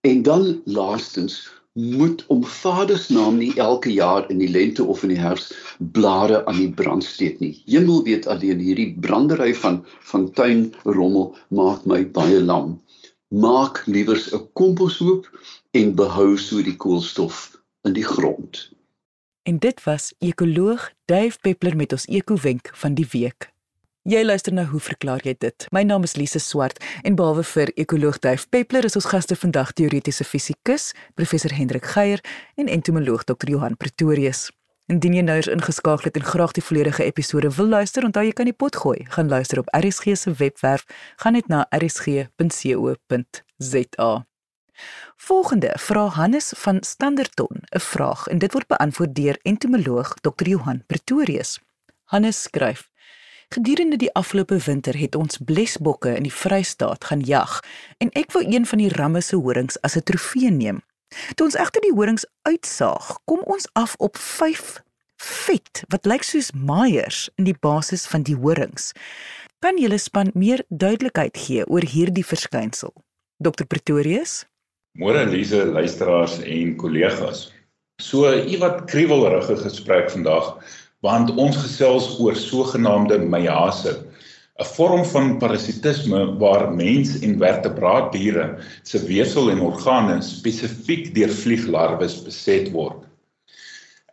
En 0.00 0.22
dan 0.22 0.62
laastens 0.64 1.60
moet 1.72 2.26
om 2.26 2.44
Vader 2.44 2.98
se 2.98 3.12
naam 3.12 3.36
nie 3.36 3.54
elke 3.54 3.92
jaar 3.92 4.30
in 4.30 4.38
die 4.38 4.48
lente 4.48 4.84
of 4.84 5.02
in 5.02 5.12
die 5.12 5.20
herfs 5.20 5.52
blare 5.78 6.44
aan 6.46 6.56
die 6.56 6.72
brand 6.72 7.04
steek 7.04 7.38
nie. 7.38 7.62
Hemel 7.66 8.02
weet 8.02 8.26
alleen 8.26 8.58
hierdie 8.58 8.96
brandery 9.00 9.54
van 9.54 9.84
van 10.12 10.30
tuinrommel 10.32 11.36
maak 11.48 11.84
my 11.84 12.02
baie 12.10 12.40
lam. 12.42 12.80
Maak 13.28 13.82
liewers 13.86 14.32
'n 14.32 14.48
komposhoop 14.52 15.30
en 15.70 15.94
behou 15.94 16.36
so 16.38 16.62
die 16.62 16.76
koolstof 16.76 17.60
in 17.82 17.92
die 17.92 18.04
grond. 18.04 18.72
En 19.42 19.58
dit 19.58 19.84
was 19.84 20.14
ekoloog 20.18 20.90
Dave 21.04 21.38
Peppler 21.40 21.76
met 21.76 21.92
ons 21.92 22.06
ekowenk 22.06 22.70
van 22.72 22.94
die 22.94 23.06
week. 23.12 23.52
Jy 24.08 24.22
luister 24.24 24.54
nou 24.56 24.64
hoe 24.64 24.80
verklaar 24.80 25.20
jy 25.28 25.34
dit? 25.36 25.66
My 25.76 25.82
naam 25.84 26.06
is 26.08 26.14
Lise 26.16 26.40
Swart 26.40 26.78
en 27.04 27.18
behalwe 27.18 27.42
vir 27.44 27.68
ekoloog 27.76 28.16
Duif 28.24 28.46
Peppler 28.48 28.86
is 28.88 28.96
ons 28.96 29.04
gaste 29.12 29.36
vandag 29.36 29.74
teoretiese 29.76 30.24
fisikus 30.24 30.96
professor 31.20 31.52
Hendrik 31.52 31.84
Geier 31.84 32.22
en 32.56 32.64
entomoloog 32.72 33.28
Dr 33.28 33.52
Johan 33.52 33.76
Pretorius. 33.76 34.48
Indien 34.88 35.12
jy 35.18 35.24
nou 35.26 35.36
eens 35.36 35.52
ingeskakel 35.52 36.08
het 36.08 36.16
en 36.16 36.24
graag 36.24 36.56
die 36.56 36.64
volledige 36.64 37.04
episode 37.04 37.52
wil 37.58 37.68
luister, 37.76 38.00
onthou 38.08 38.24
jy 38.24 38.32
kan 38.32 38.48
die 38.48 38.56
pot 38.56 38.72
gooi. 38.80 39.04
Gaan 39.12 39.28
luister 39.28 39.60
op 39.60 39.68
RSG 39.76 40.16
se 40.16 40.32
webwerf, 40.32 40.88
gaan 41.20 41.36
net 41.36 41.52
na 41.52 41.68
rsg.co.za. 41.76 42.30
Volgende 45.28 45.76
vra 45.76 46.08
Hannes 46.16 46.56
van 46.56 46.80
Standerton 46.80 47.68
'n 47.68 47.80
vraag 47.80 48.26
en 48.32 48.38
dit 48.38 48.52
word 48.52 48.66
beantwoord 48.66 49.14
deur 49.14 49.38
entomoloog 49.42 50.14
Dr 50.24 50.48
Johan 50.48 50.82
Pretorius. 50.86 51.60
Hannes 52.04 52.42
skryf: 52.42 52.89
Gedurende 53.50 53.96
die 53.96 54.12
afgelope 54.14 54.60
winter 54.62 54.94
het 54.94 55.16
ons 55.18 55.40
blesbokke 55.42 56.12
in 56.14 56.22
die 56.22 56.30
Vrystaat 56.30 57.08
gaan 57.08 57.24
jag 57.26 57.56
en 57.98 58.12
ek 58.14 58.30
wou 58.30 58.44
een 58.46 58.62
van 58.62 58.78
die 58.78 58.92
ramme 58.94 59.18
se 59.26 59.34
horings 59.34 59.80
as 59.82 59.96
'n 59.98 60.06
trofee 60.06 60.50
neem. 60.50 60.78
Toe 61.34 61.46
ons 61.46 61.56
egter 61.58 61.82
die 61.82 61.90
horings 61.90 62.26
uitsaag, 62.46 63.18
kom 63.24 63.40
ons 63.50 63.66
af 63.72 63.96
op 63.98 64.16
5 64.16 64.82
vet 65.16 65.82
wat 65.88 66.06
lyk 66.06 66.22
soos 66.22 66.52
maaiers 66.52 67.28
in 67.34 67.44
die 67.44 67.56
basis 67.60 68.06
van 68.06 68.22
die 68.22 68.36
horings. 68.36 68.92
Kan 69.58 69.78
julle 69.78 69.98
span 69.98 70.30
meer 70.34 70.62
duidelikheid 70.68 71.36
gee 71.36 71.66
oor 71.66 71.82
hierdie 71.82 72.26
verskynsel? 72.26 72.94
Dr 73.42 73.66
Pretorius? 73.66 74.46
Môre 74.98 75.26
Elise, 75.26 75.64
luisteraars 75.64 76.38
en 76.38 76.76
kollegas. 76.76 77.50
So 78.00 78.30
iewat 78.30 78.84
kriewelrige 78.84 79.56
gesprek 79.56 80.10
vandag 80.10 80.54
want 81.06 81.32
ons 81.36 81.56
gesels 81.56 82.12
oor 82.20 82.36
sogenaamde 82.36 83.18
meiase, 83.18 83.92
'n 84.60 84.66
vorm 84.76 85.04
van 85.12 85.38
parasitisme 85.40 86.20
waar 86.42 86.66
mens 86.72 87.14
en 87.24 87.38
vertebraatdiere 87.40 88.58
se 88.82 88.98
weefsel 89.06 89.50
en 89.50 89.62
organe 89.64 90.20
spesifiek 90.22 91.14
deur 91.14 91.32
vlieglarwes 91.42 92.18
beset 92.26 92.68
word. 92.72 93.06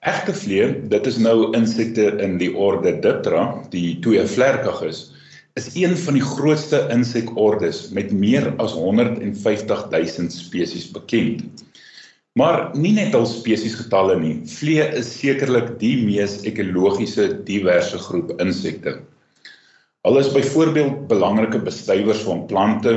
Egtervlee, 0.07 0.87
dit 0.87 1.07
is 1.07 1.17
nou 1.17 1.51
insekte 1.57 2.05
in 2.23 2.37
die 2.39 2.53
orde 2.55 2.93
Diptera, 3.03 3.43
die 3.73 3.99
tweevlerkiges, 3.99 5.11
is 5.59 5.67
een 5.75 5.97
van 5.97 6.13
die 6.13 6.23
grootste 6.23 6.85
insekordes 6.93 7.89
met 7.91 8.13
meer 8.13 8.53
as 8.63 8.71
150 8.77 9.89
000 9.91 10.31
spesies 10.31 10.87
bekend. 10.93 11.65
Maar 12.37 12.67
nie 12.77 12.91
net 12.93 13.15
al 13.17 13.25
spesies 13.25 13.75
getalle 13.79 14.17
nie. 14.19 14.35
Vlee 14.51 14.83
is 14.99 15.09
sekerlik 15.09 15.77
die 15.81 15.95
mees 16.05 16.35
ekologiese 16.45 17.31
diverse 17.47 17.97
groep 18.03 18.35
insekte. 18.43 18.99
Hulle 20.05 20.21
is 20.21 20.29
byvoorbeeld 20.35 21.07
belangrike 21.09 21.59
bestuivers 21.65 22.21
van 22.27 22.43
plante, 22.51 22.93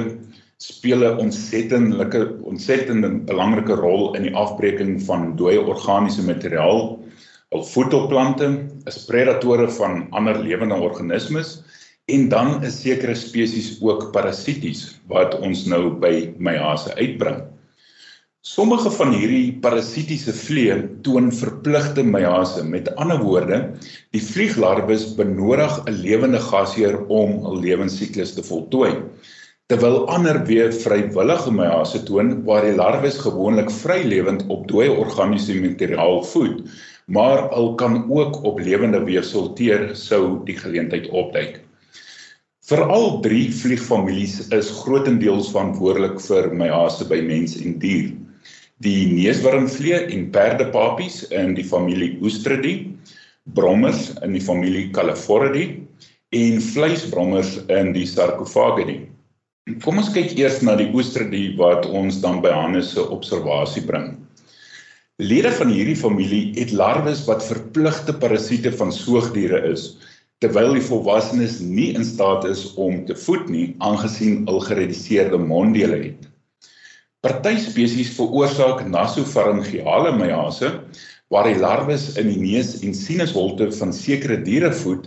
speel 0.60 1.04
'n 1.08 1.22
ontsettelike 1.24 2.20
ontsettende 2.50 3.08
belangrike 3.30 3.78
rol 3.80 4.12
in 4.18 4.28
die 4.28 4.34
afbreeking 4.36 5.00
van 5.08 5.36
dooie 5.36 5.60
organiese 5.60 6.22
materiaal. 6.22 6.98
Al 7.50 7.64
voed 7.64 7.94
op 7.94 8.08
plante, 8.08 8.50
is 8.86 9.04
predatore 9.08 9.70
van 9.78 10.06
ander 10.10 10.36
lewende 10.38 10.74
organismes 10.74 11.62
en 12.12 12.28
dan 12.28 12.62
is 12.64 12.82
sekere 12.82 13.14
spesies 13.14 13.78
ook 13.80 14.12
parasities 14.12 15.00
wat 15.08 15.38
ons 15.40 15.64
nou 15.64 15.96
by 16.02 16.34
meiase 16.38 16.94
uitbring. 16.94 17.40
Sommige 18.40 18.88
van 18.96 19.10
hierdie 19.12 19.58
parasitiese 19.60 20.32
vliee 20.32 20.76
toon 21.04 21.26
verpligte 21.28 22.00
meiase. 22.00 22.62
Met 22.64 22.86
ander 22.96 23.18
woorde, 23.20 23.56
die 24.16 24.22
vlieglarwes 24.24 25.02
benodig 25.18 25.74
'n 25.84 25.98
lewende 26.06 26.40
gasheer 26.40 26.96
om 27.12 27.34
hul 27.44 27.58
lewensiklus 27.60 28.32
te 28.32 28.42
voltooi. 28.42 28.94
Terwyl 29.68 30.08
ander 30.08 30.40
weer 30.48 30.72
vrywillige 30.72 31.52
meiase 31.52 32.00
toon 32.08 32.30
waar 32.46 32.64
die 32.64 32.78
larwes 32.78 33.18
gewoonlik 33.18 33.68
vrylewend 33.70 34.46
op 34.48 34.64
dooie 34.68 34.88
organiese 34.90 35.60
materiaal 35.60 36.24
voed, 36.24 36.64
maar 37.12 37.50
hulle 37.52 37.74
kan 37.74 38.06
ook 38.08 38.40
op 38.42 38.58
lewende 38.58 39.04
weefsel 39.04 39.52
teer 39.52 39.90
sou 39.92 40.40
die 40.48 40.56
geleentheid 40.56 41.10
opduik. 41.12 41.60
Veral 42.70 43.20
drie 43.20 43.52
vliegfamilies 43.52 44.48
is 44.48 44.72
grootendeels 44.80 45.52
verantwoordelik 45.52 46.20
vir 46.24 46.50
meiase 46.54 47.04
by 47.04 47.20
mens 47.20 47.58
en 47.60 47.78
dier 47.78 48.10
die 48.84 49.10
neuswormvlee 49.12 50.06
en 50.08 50.28
perdepapies 50.32 51.22
in 51.36 51.52
die 51.56 51.66
familie 51.68 52.14
Oestridae, 52.24 52.88
brommers 53.56 54.08
in 54.24 54.32
die 54.36 54.44
familie 54.44 54.86
Califoridae 54.96 55.82
en 56.36 56.60
vleisbrommers 56.64 57.58
in 57.68 57.92
die 57.96 58.06
Sarcophagidae. 58.08 59.02
Kom 59.84 60.00
ons 60.00 60.08
kyk 60.14 60.32
eers 60.38 60.62
na 60.64 60.78
die 60.80 60.88
Oestridae 60.96 61.52
wat 61.60 61.84
ons 61.86 62.22
dan 62.24 62.40
by 62.40 62.54
Hannes 62.56 62.94
se 62.94 63.04
observasie 63.04 63.84
bring. 63.84 64.14
Lede 65.20 65.52
van 65.52 65.68
hierdie 65.68 65.98
familie 66.00 66.54
het 66.56 66.72
larwes 66.72 67.26
wat 67.28 67.44
verpligte 67.44 68.14
parasiete 68.16 68.72
van 68.72 68.94
soogdiere 68.96 69.60
is, 69.68 69.90
terwyl 70.40 70.72
die 70.72 70.86
volwassenes 70.86 71.58
nie 71.60 71.90
in 71.92 72.06
staat 72.08 72.48
is 72.48 72.70
om 72.80 73.02
te 73.04 73.18
voed 73.26 73.52
nie, 73.52 73.74
aangesien 73.84 74.46
hul 74.48 74.64
gereduseerde 74.64 75.36
monddele 75.36 76.00
het. 76.08 76.29
Party 77.20 77.58
spesies 77.60 78.14
veroorsaak 78.16 78.78
nasopharyngeale 78.88 80.14
meiase 80.16 80.70
waar 81.28 81.44
die 81.50 81.58
larwes 81.60 82.06
in 82.16 82.30
die 82.30 82.38
neus 82.40 82.70
en 82.80 82.94
sinusholte 82.96 83.66
van 83.76 83.92
sekere 83.92 84.38
diere 84.46 84.70
voed. 84.78 85.04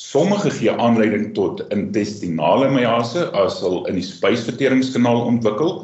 Sommige 0.00 0.54
gee 0.56 0.72
aanleiding 0.72 1.34
tot 1.36 1.60
intestinale 1.76 2.70
meiase 2.72 3.26
as 3.36 3.60
hulle 3.60 3.84
in 3.92 4.00
die 4.00 4.06
spysverteringskanaal 4.08 5.20
ontwikkel, 5.34 5.74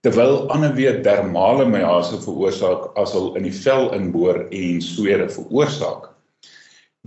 terwyl 0.00 0.46
ander 0.54 0.72
weer 0.80 1.02
dermale 1.04 1.68
meiase 1.68 2.22
veroorsaak 2.24 2.88
as 2.96 3.12
hulle 3.12 3.36
in 3.36 3.44
die 3.50 3.56
vel 3.60 3.92
inboor 4.00 4.46
en 4.48 4.80
swere 4.80 5.28
veroorsaak. 5.36 6.08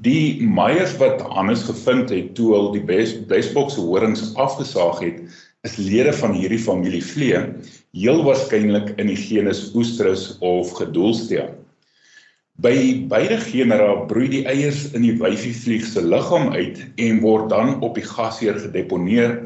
Die 0.06 0.46
meiers 0.46 0.94
wat 1.02 1.26
Hannes 1.34 1.66
gevind 1.66 2.14
het 2.14 2.36
toe 2.38 2.54
hulle 2.54 2.78
die 2.78 2.86
Blesbok 2.86 3.74
se 3.74 3.82
horings 3.82 4.30
afgesaag 4.38 5.02
het, 5.02 5.26
is 5.68 5.78
lede 5.78 6.14
van 6.18 6.32
hierdie 6.34 6.62
familie 6.62 7.04
vlee 7.06 7.40
heel 7.94 8.24
waarskynlik 8.26 8.96
in 9.02 9.12
die 9.12 9.20
genus 9.20 9.68
Oestrus 9.78 10.24
of 10.42 10.72
Gedoolstea. 10.80 11.52
By 12.62 12.74
beide 13.10 13.38
genera 13.42 13.94
broei 14.10 14.30
die 14.32 14.42
eiers 14.50 14.88
in 14.98 15.06
die 15.06 15.14
wyfievlieg 15.20 15.86
se 15.86 16.02
liggaam 16.02 16.50
uit 16.56 16.82
en 17.02 17.22
word 17.22 17.50
dan 17.54 17.76
op 17.86 17.94
die 17.98 18.06
gasheer 18.06 18.58
gedeponeer 18.64 19.38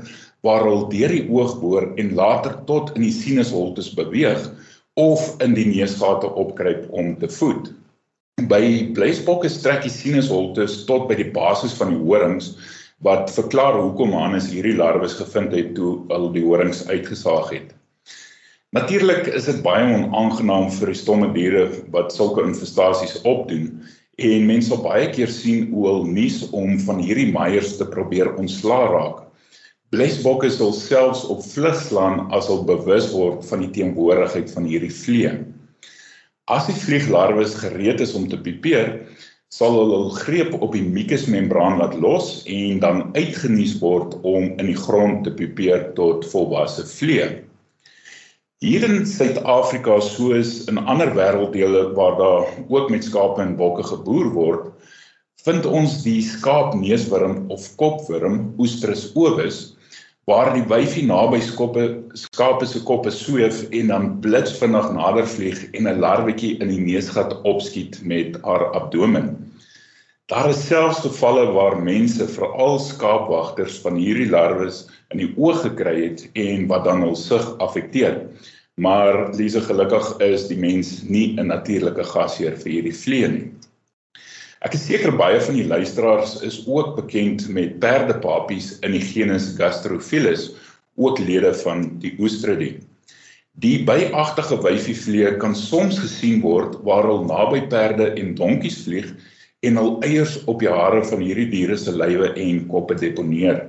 waar 0.47 0.63
hulle 0.63 0.87
deur 0.93 1.11
die 1.11 1.25
oog 1.27 1.57
boor 1.59 1.89
en 1.99 2.13
later 2.15 2.55
tot 2.69 2.93
in 2.95 3.03
die 3.03 3.13
sinusholtes 3.15 3.91
beweeg 3.97 4.47
of 4.99 5.27
in 5.43 5.55
die 5.57 5.67
neusgate 5.67 6.31
opkruip 6.31 6.87
om 6.95 7.15
te 7.19 7.27
voed. 7.39 7.73
By 8.47 8.91
bluisbokke 8.95 9.51
strek 9.51 9.83
die 9.83 9.91
sinusholtes 9.91 10.83
tot 10.87 11.09
by 11.11 11.19
die 11.19 11.31
basis 11.35 11.75
van 11.75 11.91
die 11.91 12.01
horings 12.03 12.53
wat 13.05 13.29
verklaar 13.29 13.77
hoekom 13.77 14.15
Hannes 14.17 14.49
hierdie 14.49 14.75
larwes 14.79 15.13
gevind 15.19 15.53
het 15.53 15.75
toe 15.77 15.99
hulle 16.09 16.31
die 16.33 16.45
horings 16.45 16.85
uitgesaag 16.89 17.51
het. 17.53 17.73
Natuurlik 18.75 19.29
is 19.37 19.45
dit 19.47 19.61
baie 19.63 19.85
onaangenaam 19.85 20.71
vir 20.73 20.89
die 20.91 20.97
stomme 20.99 21.29
diere 21.35 21.67
wat 21.93 22.15
sulke 22.15 22.43
infestasies 22.43 23.19
opdoen 23.23 23.69
en 24.25 24.47
mense 24.49 24.71
sal 24.71 24.81
baie 24.83 25.05
keer 25.13 25.29
sien 25.31 25.69
hoe 25.69 25.85
hulle 25.89 26.15
nuus 26.15 26.41
om 26.49 26.79
van 26.87 26.99
hierdie 27.03 27.29
meiers 27.35 27.75
te 27.77 27.87
probeer 27.87 28.33
ontslaa 28.41 28.89
raak. 28.91 29.21
Blesbokke 29.93 30.49
sal 30.51 30.73
selfs 30.73 31.23
op 31.31 31.43
vlug 31.45 31.77
slaan 31.85 32.25
as 32.35 32.49
hulle 32.49 32.65
bewus 32.67 33.11
word 33.13 33.45
van 33.51 33.61
die 33.63 33.71
teenwoordigheid 33.77 34.49
van 34.55 34.65
hierdie 34.67 34.91
vliee. 34.91 35.35
As 36.51 36.65
die 36.67 36.77
vlieglarwes 36.77 37.55
gereed 37.61 38.01
is 38.03 38.15
om 38.17 38.25
te 38.29 38.39
pipeer, 38.41 39.05
sal 39.53 39.75
hulle 39.77 39.97
hul 39.99 40.13
greep 40.17 40.55
op 40.57 40.73
die 40.73 40.83
mukusmembraan 40.83 41.77
laat 41.79 41.93
los 42.01 42.41
en 42.49 42.79
dan 42.83 43.03
uitgenuus 43.15 43.77
word 43.81 44.15
om 44.23 44.49
in 44.57 44.71
die 44.71 44.79
grond 44.79 45.23
te 45.25 45.31
pupeer 45.31 45.91
tot 45.99 46.25
volwasse 46.31 46.85
vlee. 46.89 47.27
Hier 48.65 48.83
in 48.87 49.05
Suid-Afrika 49.05 49.99
soos 50.01 50.63
in 50.71 50.79
ander 50.81 51.11
wêrelddele 51.13 51.91
waar 51.93 52.17
daar 52.17 52.47
ook 52.67 52.89
met 52.89 53.05
skape 53.05 53.43
en 53.43 53.55
bokke 53.59 53.83
geboer 53.85 54.31
word, 54.33 54.71
vind 55.45 55.65
ons 55.69 55.99
die 56.01 56.21
skaapneuswurm 56.25 57.45
of 57.53 57.67
kopwurm 57.77 58.55
Oestrus 58.57 59.11
ovis 59.13 59.74
waar 60.25 60.53
die 60.55 60.65
wyfie 60.65 61.05
naby 61.05 61.37
skoppe 61.45 61.85
skape 62.17 62.65
se 62.65 62.81
koppe 62.83 63.11
sweef 63.13 63.59
en 63.69 63.91
dan 63.93 64.07
blitsvinnig 64.23 64.87
nader 64.97 65.27
vlieg 65.29 65.59
en 65.77 65.87
'n 65.87 65.99
larwetjie 66.01 66.57
in 66.57 66.71
die 66.73 66.81
neusgat 66.81 67.35
opskiet 67.45 67.99
met 68.03 68.39
haar 68.41 68.65
abdomen. 68.73 69.27
Daar 70.25 70.49
is 70.49 70.65
selfs 70.67 71.03
gevalle 71.05 71.45
waar 71.53 71.77
mense, 71.77 72.25
veral 72.27 72.79
skaapwagters 72.79 73.77
van 73.83 73.99
hierdie 74.01 74.29
larwes 74.29 74.87
in 75.13 75.21
die 75.21 75.33
oog 75.37 75.61
gekry 75.61 76.09
het 76.09 76.25
en 76.33 76.65
wat 76.67 76.83
dan 76.89 77.05
hul 77.05 77.15
sig 77.15 77.45
affekteer. 77.61 78.23
Maar 78.81 79.29
dis 79.37 79.53
gelukkig 79.55 80.17
is 80.25 80.47
die 80.47 80.57
mens 80.57 81.03
nie 81.03 81.37
'n 81.37 81.47
natuurlike 81.53 82.03
gasheer 82.03 82.57
vir 82.57 82.71
hierdie 82.71 82.97
vlee 83.03 83.27
nie. 83.27 83.45
Ek 84.65 84.73
is 84.73 84.87
seker 84.87 85.13
baie 85.13 85.37
van 85.45 85.53
die 85.59 85.67
luisteraars 85.69 86.39
is 86.41 86.55
ook 86.65 86.95
bekend 86.97 87.43
met 87.53 87.75
perdepapies 87.83 88.71
in 88.87 88.95
die 88.95 89.03
genus 89.03 89.51
Gastrophilus, 89.59 90.47
ook 90.97 91.19
lede 91.21 91.51
van 91.59 91.83
die 92.01 92.15
Oestridae. 92.17 92.79
Die 93.61 93.75
byagtige 93.85 94.57
wyfievlee 94.63 95.35
kan 95.43 95.53
soms 95.55 95.99
gesien 96.01 96.41
word 96.41 96.79
waar 96.87 97.05
hulle 97.05 97.27
naby 97.29 97.61
perde 97.69 98.09
en 98.17 98.33
donkies 98.39 98.79
vlieg 98.87 99.11
en 99.69 99.77
hul 99.77 99.93
eiers 100.07 100.39
op 100.49 100.57
die 100.63 100.73
hare 100.73 101.03
van 101.11 101.21
hierdie 101.21 101.47
diere 101.53 101.77
se 101.77 101.93
lywe 101.93 102.31
en 102.33 102.65
koppe 102.71 102.97
deponeer. 102.97 103.61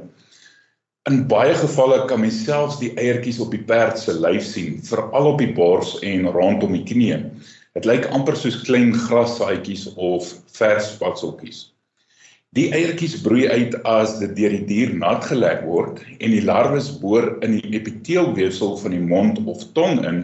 In 1.13 1.27
baie 1.29 1.53
gevalle 1.61 2.01
kan 2.09 2.25
mens 2.25 2.41
selfs 2.49 2.81
die 2.81 2.95
eiertjies 2.97 3.43
op 3.45 3.53
die 3.53 3.61
perd 3.69 4.01
se 4.01 4.17
lyf 4.17 4.49
sien, 4.49 4.81
veral 4.89 5.35
op 5.35 5.45
die 5.45 5.53
bors 5.61 5.99
en 6.01 6.25
rondom 6.33 6.73
die 6.81 6.87
knieë. 6.89 7.21
Dit 7.77 7.85
lyk 7.85 8.07
amper 8.17 8.39
soos 8.41 8.55
klein 8.65 8.95
grassaadjies 8.97 9.83
of 10.01 10.31
vers 10.57 10.87
spatseltjies. 10.95 11.59
Die 12.57 12.71
eiertjies 12.73 13.19
broei 13.21 13.43
uit 13.53 13.75
as 13.85 14.15
dit 14.17 14.31
deur 14.39 14.55
die 14.55 14.63
dier 14.71 14.95
nat 14.97 15.27
gelek 15.29 15.61
word 15.69 15.99
en 16.17 16.33
die 16.33 16.41
larwes 16.41 16.87
boor 17.03 17.27
in 17.45 17.59
die 17.59 17.75
epiteelweefsel 17.77 18.79
van 18.81 18.95
die 18.97 19.03
mond 19.11 19.43
of 19.53 19.67
tong 19.77 20.01
in 20.09 20.23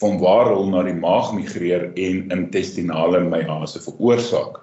van 0.00 0.16
waar 0.22 0.48
hulle 0.48 0.70
na 0.70 0.86
die 0.86 0.94
maag 1.02 1.28
migreer 1.36 1.90
en 2.06 2.22
intestinale 2.38 3.20
meiase 3.26 3.84
veroorsaak. 3.84 4.56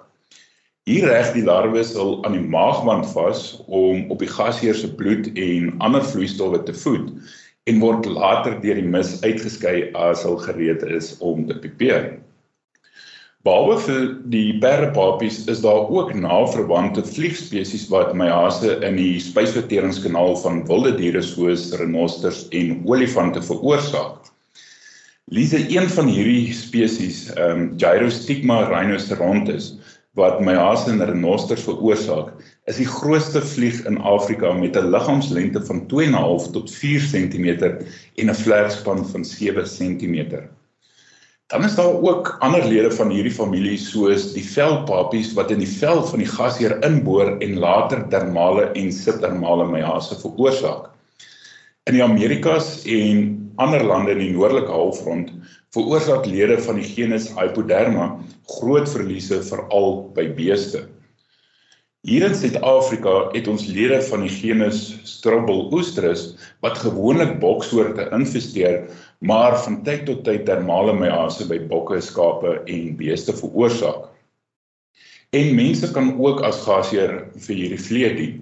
Hier 0.90 1.06
reg 1.12 1.30
die 1.36 1.46
larwes 1.46 1.94
hul 1.94 2.18
aan 2.26 2.34
die 2.34 2.50
maagwand 2.56 3.06
vas 3.12 3.44
om 3.68 4.10
op 4.10 4.18
die 4.18 4.32
gasheer 4.32 4.74
se 4.74 4.90
bloed 4.98 5.30
en 5.38 5.70
ander 5.78 6.02
vloeistowwe 6.10 6.64
te 6.66 6.74
voed 6.82 7.14
en 7.70 7.78
word 7.86 8.10
later 8.10 8.58
deur 8.66 8.82
die 8.82 8.90
mis 8.98 9.14
uitgeskei 9.22 9.92
as 9.94 10.26
hulle 10.26 10.42
gereed 10.50 10.82
is 10.90 11.14
om 11.22 11.46
te 11.46 11.60
pipeer. 11.62 12.10
Behalwe 13.42 13.76
vir 13.82 14.02
die 14.30 14.58
perdepapies 14.62 15.40
is 15.50 15.62
daar 15.64 15.88
ook 15.90 16.12
naverwante 16.14 17.02
vliegspesies 17.02 17.88
wat 17.90 18.12
meiase 18.14 18.76
in 18.86 19.00
die 19.00 19.16
spysverteringskanaal 19.24 20.36
van 20.44 20.60
wilde 20.68 20.92
diere 21.00 21.22
soos 21.26 21.64
renosters 21.80 22.44
en 22.60 22.70
olifante 22.86 23.42
veroorsaak. 23.42 24.30
Lise 25.34 25.58
een 25.74 25.90
van 25.96 26.12
hierdie 26.12 26.54
spesies, 26.54 27.24
ehm 27.34 27.64
um, 27.64 27.66
Gyrostigma 27.82 28.60
rhinocerontis 28.68 29.72
wat 30.22 30.38
meiase 30.46 30.94
in 30.94 31.02
renosters 31.10 31.66
veroorsaak, 31.66 32.30
is 32.70 32.78
die 32.78 32.90
grootste 32.94 33.42
vlieg 33.42 33.82
in 33.90 33.98
Afrika 34.14 34.54
met 34.54 34.78
'n 34.78 34.94
liggaamslengte 34.94 35.66
van 35.66 35.86
2.5 35.90 36.50
tot 36.54 36.70
4 36.78 37.10
cm 37.10 37.48
en 37.58 38.30
'n 38.30 38.42
vlerkspan 38.46 39.06
van 39.06 39.24
7 39.24 39.66
cm. 39.66 40.46
Dan 41.52 41.64
is 41.64 41.74
daar 41.76 42.00
ook 42.00 42.36
ander 42.40 42.64
lede 42.64 42.88
van 42.96 43.10
hierdie 43.12 43.34
familie 43.34 43.76
soos 43.76 44.30
die 44.32 44.44
velpapies 44.44 45.34
wat 45.36 45.50
in 45.52 45.60
die 45.60 45.68
vel 45.68 46.00
van 46.08 46.22
die 46.22 46.28
gasheer 46.30 46.78
inboor 46.86 47.34
en 47.44 47.58
later 47.60 48.06
dermale 48.14 48.70
en 48.72 48.88
subdermale 48.96 49.66
meiase 49.68 50.16
veroorsaak. 50.22 50.86
In 51.90 51.98
die 51.98 52.04
Amerikas 52.04 52.78
en 52.88 53.20
ander 53.60 53.84
lande 53.84 54.14
in 54.16 54.22
die 54.24 54.30
noordelike 54.32 54.72
halfrond 54.72 55.28
veroorsaak 55.76 56.24
lede 56.24 56.56
van 56.64 56.80
die 56.80 56.88
genus 56.88 57.28
Hypoderma 57.36 58.08
groot 58.56 58.88
verliese 58.88 59.42
veral 59.44 60.06
by 60.16 60.30
beeste. 60.32 60.86
Hier 62.08 62.24
in 62.26 62.32
Suid-Afrika 62.34 63.28
het 63.36 63.46
ons 63.52 63.68
lede 63.68 64.00
van 64.08 64.24
die 64.24 64.32
genus 64.32 64.86
Strobel-Oestrus 65.04 66.30
wat 66.64 66.80
gewoonlik 66.80 67.36
boksoorte 67.44 68.08
infesteer, 68.16 68.86
maar 69.22 69.54
van 69.64 69.82
tyd 69.86 70.06
tot 70.08 70.24
tyd 70.26 70.46
termale 70.48 70.94
meiase 70.98 71.46
by 71.46 71.60
bokke, 71.70 72.00
skape 72.02 72.56
en 72.66 72.96
beeste 72.98 73.34
veroorsaak. 73.38 74.08
En 75.32 75.54
mense 75.56 75.88
kan 75.94 76.10
ook 76.20 76.42
as 76.44 76.64
gasheer 76.66 77.14
vir 77.46 77.56
hierdie 77.56 77.80
vlee 77.80 78.10
dien. 78.18 78.40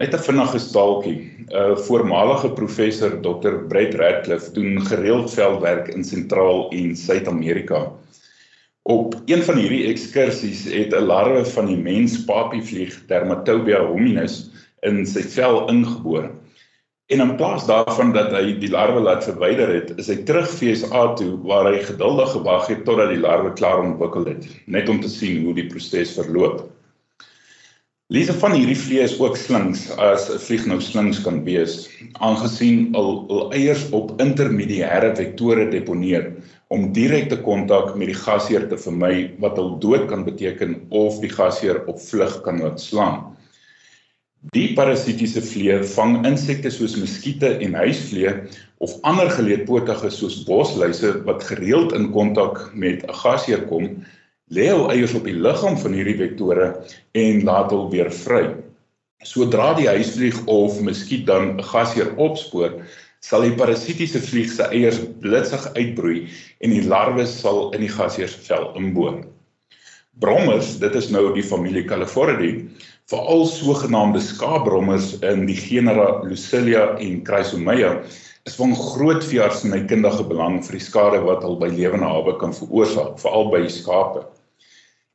Net 0.00 0.14
'n 0.14 0.24
vinnige 0.28 0.58
staaltjie. 0.58 1.18
'n 1.52 1.76
Voormalige 1.86 2.50
professor 2.56 3.12
Dr. 3.22 3.54
Brett 3.68 3.94
Radcliffe 3.94 4.52
doen 4.52 4.80
gereeld 4.86 5.30
veldwerk 5.34 5.88
in 5.88 6.04
Sentraal 6.04 6.70
en 6.70 6.96
Suid-Amerika. 6.96 7.92
Op 8.82 9.14
een 9.26 9.42
van 9.42 9.56
hierdie 9.56 9.86
ekskursies 9.92 10.64
het 10.64 10.92
'n 10.94 11.06
larwe 11.06 11.44
van 11.44 11.66
die 11.66 11.76
mens 11.76 12.24
papievlieg 12.24 13.06
Dermatobia 13.06 13.84
hominis 13.84 14.50
in 14.80 15.06
sy 15.06 15.22
vel 15.22 15.68
ingeboor. 15.68 16.30
En 17.06 17.20
in 17.20 17.36
plaas 17.38 17.66
daarvan 17.66 18.08
dat 18.14 18.32
hy 18.34 18.56
die 18.58 18.70
larwe 18.72 18.98
laat 18.98 19.22
verwyder 19.22 19.70
het, 19.70 19.92
is 20.02 20.08
hy 20.10 20.16
terug 20.26 20.48
FSA 20.50 21.02
toe 21.18 21.36
waar 21.46 21.68
hy 21.70 21.78
geduldig 21.86 22.32
gewag 22.34 22.66
het 22.72 22.80
totdat 22.88 23.12
die 23.12 23.20
larwe 23.22 23.52
klaar 23.60 23.78
ontwikkel 23.84 24.26
het, 24.26 24.48
net 24.66 24.90
om 24.90 24.98
te 25.04 25.10
sien 25.12 25.44
hoe 25.44 25.54
die 25.54 25.68
proses 25.70 26.16
verloop. 26.18 26.64
Lise 28.10 28.34
van 28.40 28.56
hierdie 28.58 28.78
vlees 28.78 29.14
ook 29.22 29.38
slings 29.38 29.84
as 30.02 30.26
'n 30.34 30.42
vlieg 30.48 30.66
nou 30.66 30.80
slings 30.82 31.22
kan 31.22 31.38
wees, 31.46 31.86
aangesien 32.18 32.90
al, 32.98 33.22
al 33.30 33.54
eiers 33.54 33.86
op 33.90 34.10
intermediêre 34.22 35.14
vektore 35.14 35.70
deponeer 35.70 36.32
om 36.74 36.92
direkte 36.92 37.38
kontak 37.38 37.94
met 37.94 38.10
die 38.10 38.18
gasheer 38.18 38.66
te 38.68 38.78
vermy 38.78 39.30
wat 39.38 39.58
hul 39.62 39.78
dood 39.78 40.10
kan 40.10 40.26
beteken 40.26 40.80
of 40.90 41.22
die 41.22 41.30
gasheer 41.30 41.84
op 41.86 42.02
vlug 42.02 42.40
kan 42.42 42.62
laat 42.62 42.80
slaan. 42.82 43.35
Die 44.54 44.74
parasitiese 44.76 45.40
vlee 45.42 45.78
vang 45.96 46.20
insekte 46.28 46.70
soos 46.70 46.94
muskiete 47.00 47.48
en 47.64 47.74
huisvlee 47.74 48.34
of 48.84 48.92
ander 49.08 49.30
geleedpotige 49.32 50.10
soos 50.12 50.42
bosluise 50.46 51.10
wat 51.26 51.42
gereeld 51.48 51.94
in 51.96 52.10
kontak 52.14 52.60
met 52.74 53.02
'n 53.02 53.16
gasheer 53.22 53.64
kom, 53.66 54.04
lê 54.50 54.68
hul 54.68 54.90
eiers 54.92 55.14
op 55.18 55.24
die 55.24 55.34
liggaam 55.34 55.78
van 55.78 55.92
hierdie 55.92 56.18
vektore 56.20 56.68
en 57.12 57.42
laat 57.44 57.70
hul 57.70 57.90
weer 57.90 58.12
vry. 58.12 58.54
Sodra 59.24 59.74
die 59.74 59.88
huisvlieg 59.88 60.38
of 60.46 60.80
muskiet 60.80 61.26
dan 61.26 61.56
'n 61.56 61.62
gasheer 61.62 62.14
opspoor, 62.16 62.84
sal 63.20 63.42
die 63.42 63.56
parasitiese 63.56 64.20
vlieg 64.20 64.52
se 64.52 64.62
eiers 64.70 65.00
blitsig 65.20 65.64
uitbroei 65.74 66.28
en 66.60 66.70
die 66.70 66.84
larwe 66.84 67.26
sal 67.26 67.72
in 67.74 67.80
die 67.80 67.94
gasheer 67.98 68.28
se 68.28 68.38
vel 68.46 68.74
inboor. 68.76 69.24
Brommers, 70.20 70.78
dit 70.78 70.94
is 70.94 71.10
nou 71.10 71.34
die 71.34 71.42
familie 71.44 71.84
Califoridae, 71.84 72.68
veral 73.10 73.44
sogenaamde 73.46 74.18
skaapbrommers 74.18 75.12
in 75.22 75.44
die 75.46 75.54
genera 75.54 76.22
Lucilia 76.26 76.88
en 76.98 77.20
Chrysomya, 77.26 78.00
is 78.46 78.56
van 78.58 78.72
groot 78.74 79.22
veeartsenykundige 79.26 80.24
belang 80.26 80.58
vir 80.66 80.78
die 80.78 80.82
skade 80.82 81.20
wat 81.22 81.44
hul 81.46 81.54
by 81.60 81.68
lewende 81.70 82.08
hawe 82.10 82.34
kan 82.40 82.54
veroorsaak, 82.54 83.14
veral 83.22 83.52
by 83.52 83.62
skape. 83.70 84.24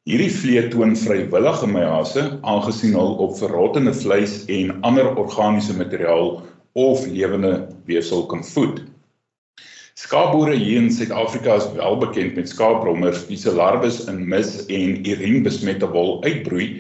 Hierdie 0.07 0.31
vlee 0.33 0.63
toon 0.71 0.95
vrywillige 0.97 1.67
meiase 1.67 2.23
aangesien 2.47 2.95
hul 2.95 3.11
op 3.25 3.35
verrottende 3.39 3.93
vleis 3.93 4.39
en 4.47 4.71
ander 4.87 5.11
organiese 5.11 5.75
materiaal 5.75 6.39
of 6.79 7.03
lewende 7.11 7.67
weefsel 7.91 8.23
kan 8.31 8.43
voed. 8.53 8.81
Skaapboere 9.99 10.55
hier 10.55 10.79
in 10.79 10.89
Suid-Afrika 10.95 11.59
is 11.59 11.67
wel 11.75 11.99
bekend 11.99 12.39
met 12.39 12.49
skaapbrommers 12.49 13.27
wie 13.27 13.37
se 13.37 13.51
larwes 13.51 13.99
in 14.07 14.23
mis 14.31 14.61
en 14.71 15.03
urine 15.03 15.43
besmette 15.43 15.91
wol 15.91 16.21
uitbroei 16.23 16.71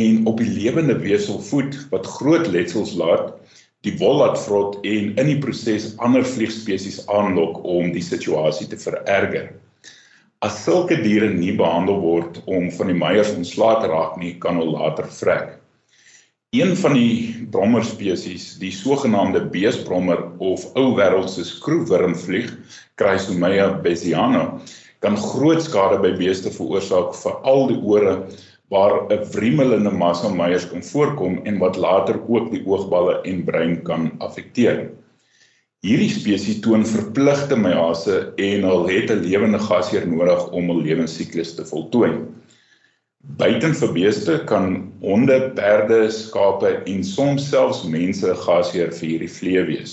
en 0.00 0.26
op 0.26 0.38
die 0.40 0.48
lewende 0.48 0.96
weefsel 0.98 1.40
voed 1.40 1.76
wat 1.90 2.06
groot 2.06 2.46
letsels 2.48 2.94
laat, 2.96 3.34
die 3.84 3.94
wol 3.98 4.20
laat 4.22 4.38
vrot 4.44 4.78
en 4.86 5.10
in 5.18 5.28
die 5.28 5.38
proses 5.42 5.90
ander 5.98 6.24
vliegspesies 6.24 7.02
aanlok 7.10 7.58
om 7.66 7.90
die 7.92 8.04
situasie 8.04 8.68
te 8.70 8.78
vererger. 8.78 9.50
As 10.42 10.62
sulke 10.64 10.96
diere 11.02 11.28
nie 11.30 11.52
behandel 11.58 12.00
word 12.02 12.40
om 12.50 12.70
van 12.74 12.90
die 12.90 12.98
meiers 12.98 13.34
ontslae 13.34 13.82
te 13.82 13.90
raak 13.90 14.16
nie, 14.18 14.36
kan 14.42 14.58
hulle 14.58 14.78
later 14.78 15.06
vrek. 15.20 15.58
Een 16.52 16.74
van 16.76 16.96
die 16.98 17.46
brommerspesies, 17.52 18.58
die 18.60 18.72
sogenaamde 18.74 19.44
beesbrommer 19.54 20.24
of 20.42 20.66
ou 20.76 20.90
wêreldse 20.98 21.46
skroewwurmvlieg, 21.48 22.50
Chrysomya 23.00 23.70
bassiana, 23.84 24.42
kan 25.02 25.16
groot 25.18 25.62
skade 25.64 26.02
by 26.02 26.12
beeste 26.18 26.52
veroorsaak, 26.54 27.14
veral 27.22 27.70
die 27.70 27.78
ore 27.80 28.18
waar 28.72 28.94
'n 29.12 29.24
wriemelende 29.34 29.90
massa 30.02 30.28
meiers 30.32 30.68
kan 30.68 30.82
voorkom 30.82 31.40
en 31.44 31.58
wat 31.58 31.76
later 31.76 32.16
ook 32.28 32.50
die 32.50 32.64
oogballe 32.66 33.20
en 33.30 33.44
brein 33.44 33.82
kan 33.82 34.10
affekteer. 34.18 34.90
Hierdie 35.82 36.12
spesies 36.14 36.60
toon 36.64 36.86
verpligte 36.86 37.56
meiase 37.58 38.16
en 38.36 38.64
hulle 38.70 38.92
het 38.92 39.10
'n 39.10 39.24
lewende 39.26 39.58
gasheer 39.58 40.06
nodig 40.06 40.48
om 40.50 40.70
hul 40.70 40.82
lewensiklus 40.88 41.54
te 41.54 41.64
voltooi. 41.66 42.12
Buiten 43.40 43.74
vir 43.74 43.92
beeste 43.92 44.38
kan 44.46 44.92
honde, 45.00 45.36
perde, 45.54 46.10
skape 46.10 46.70
en 46.86 47.04
soms 47.04 47.48
selfs 47.50 47.82
mense 47.84 48.34
gasheer 48.46 48.90
vir 48.92 49.08
hierdie 49.08 49.34
vlee 49.38 49.64
wees. 49.66 49.92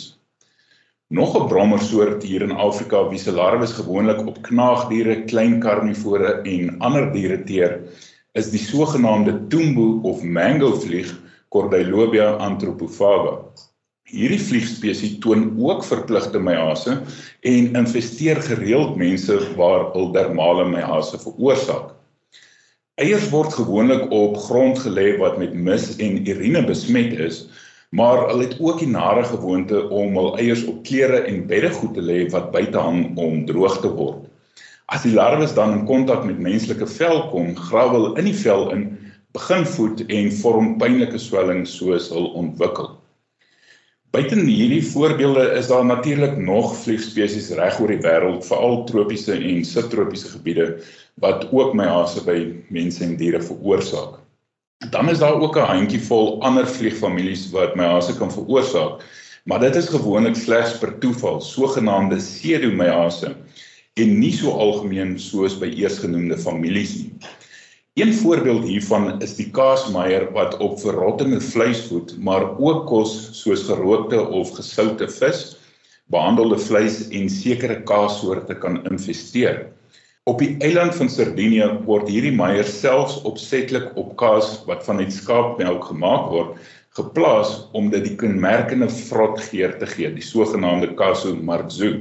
Nog 1.10 1.36
'n 1.36 1.48
brommersoort 1.48 2.24
hier 2.24 2.42
in 2.42 2.52
Afrika 2.52 3.10
wie 3.10 3.20
se 3.20 3.32
larwes 3.32 3.74
gewoonlik 3.74 4.28
op 4.28 4.42
knaagdiere, 4.42 5.24
klein 5.26 5.60
karnivore 5.60 6.42
en 6.46 6.80
ander 6.80 7.12
diere 7.14 7.44
teer, 7.44 7.80
is 8.38 8.52
die 8.54 8.62
sogenaamde 8.62 9.34
tumbo 9.50 10.00
of 10.10 10.22
mango 10.24 10.76
vlieg 10.84 11.10
Cordylobia 11.50 12.36
anthropophaga. 12.46 13.40
Hierdie 14.10 14.42
vliegspesies 14.42 15.18
toon 15.24 15.48
ook 15.58 15.84
verpligte 15.86 16.42
meiase 16.42 17.00
en 17.50 17.72
infesteer 17.78 18.42
gereeld 18.46 18.96
mense 19.02 19.38
waar 19.58 19.90
hul 19.96 20.12
dermale 20.14 20.68
meiase 20.70 21.18
veroorsaak. 21.22 21.96
Eiers 23.02 23.30
word 23.34 23.54
gewoonlik 23.56 24.10
op 24.14 24.38
grond 24.46 24.78
gelê 24.86 25.16
wat 25.18 25.38
met 25.42 25.54
mis 25.54 25.96
en 25.98 26.22
urine 26.28 26.62
besmet 26.68 27.18
is, 27.18 27.48
maar 27.90 28.28
hulle 28.28 28.46
het 28.46 28.58
ook 28.62 28.82
die 28.84 28.92
nare 28.94 29.24
gewoonte 29.26 29.88
om 29.90 30.18
hul 30.20 30.36
eiers 30.38 30.66
op 30.70 30.84
klere 30.86 31.24
en 31.26 31.48
beddegoed 31.50 31.96
te 31.98 32.06
lê 32.06 32.26
wat 32.34 32.52
buite 32.54 32.78
hang 32.78 33.18
om 33.18 33.46
droog 33.50 33.82
te 33.82 33.90
word. 33.90 34.29
As 34.90 35.04
die 35.06 35.14
larwes 35.14 35.54
dan 35.54 35.76
in 35.76 35.86
kontak 35.86 36.24
met 36.26 36.40
menslike 36.42 36.88
vel 36.90 37.28
kom, 37.30 37.52
grawe 37.56 37.94
hulle 37.94 38.16
in 38.18 38.26
die 38.26 38.38
vel 38.38 38.72
in, 38.74 38.88
begin 39.38 39.66
voed 39.70 40.02
en 40.10 40.32
vorm 40.40 40.72
pynlike 40.82 41.20
swelling 41.22 41.68
soos 41.70 42.08
hul 42.10 42.32
ontwikkel. 42.40 42.96
Buiten 44.10 44.48
hierdie 44.50 44.82
voorbeelde 44.82 45.44
is 45.60 45.68
daar 45.70 45.86
natuurlik 45.86 46.40
nog 46.42 46.72
vliegspesies 46.82 47.52
reg 47.60 47.78
oor 47.78 47.94
die 47.94 48.02
wêreld, 48.02 48.42
veral 48.48 48.82
tropiese 48.90 49.36
en 49.38 49.62
subtropiese 49.62 50.32
gebiede 50.34 50.66
wat 51.22 51.46
ook 51.54 51.76
my 51.78 51.86
haase 51.86 52.26
by 52.26 52.40
mense 52.74 53.06
en 53.06 53.14
diere 53.22 53.44
veroorsaak. 53.46 54.18
Dan 54.90 55.14
is 55.14 55.22
daar 55.22 55.38
ook 55.38 55.58
'n 55.58 55.70
handjievol 55.70 56.42
ander 56.42 56.66
vliegfamilies 56.66 57.52
wat 57.54 57.76
my 57.76 57.86
haase 57.86 58.18
kan 58.18 58.34
veroorsaak, 58.34 59.06
maar 59.46 59.60
dit 59.60 59.76
is 59.76 59.94
gewoonlik 59.94 60.36
slegs 60.36 60.78
per 60.82 60.98
toeval, 61.00 61.42
sogenaamde 61.42 62.18
pseudomyase 62.18 63.36
en 63.98 64.20
nie 64.20 64.34
so 64.36 64.52
algemeen 64.52 65.18
soos 65.20 65.58
by 65.60 65.72
eersgenoemde 65.82 66.38
families 66.38 66.96
nie. 67.00 67.30
Een 68.00 68.14
voorbeeld 68.14 68.64
hiervan 68.64 69.18
is 69.26 69.34
die 69.36 69.50
kaasmeier 69.52 70.30
wat 70.36 70.54
op 70.64 70.78
verrottende 70.80 71.42
vleis 71.44 71.82
voed, 71.90 72.14
maar 72.24 72.46
ook 72.56 72.86
kos 72.88 73.16
soos 73.42 73.66
gerookte 73.68 74.22
of 74.22 74.54
gesoute 74.56 75.10
vis, 75.12 75.42
behandelde 76.14 76.60
vleis 76.64 77.02
en 77.10 77.28
sekere 77.30 77.82
kaassoorte 77.84 78.56
kan 78.56 78.80
infesteer. 78.88 79.66
Op 80.30 80.40
die 80.40 80.54
eiland 80.64 80.96
van 80.96 81.10
Sardinië 81.10 81.68
word 81.90 82.08
hierdie 82.08 82.36
meier 82.36 82.68
selfs 82.68 83.18
opsetlik 83.28 83.92
op 83.98 84.14
kaas 84.22 84.60
wat 84.70 84.86
vanuit 84.88 85.12
skaapmelk 85.16 85.90
gemaak 85.90 86.30
word, 86.32 86.56
geplaas 86.98 87.56
om 87.78 87.90
dit 87.92 88.06
die 88.06 88.16
kenmerkende 88.20 88.88
vrot 89.10 89.42
geur 89.50 89.76
te 89.82 89.90
gee, 89.90 90.12
die 90.14 90.26
sogenaamde 90.26 90.94
casu 91.00 91.34
marzu. 91.36 91.92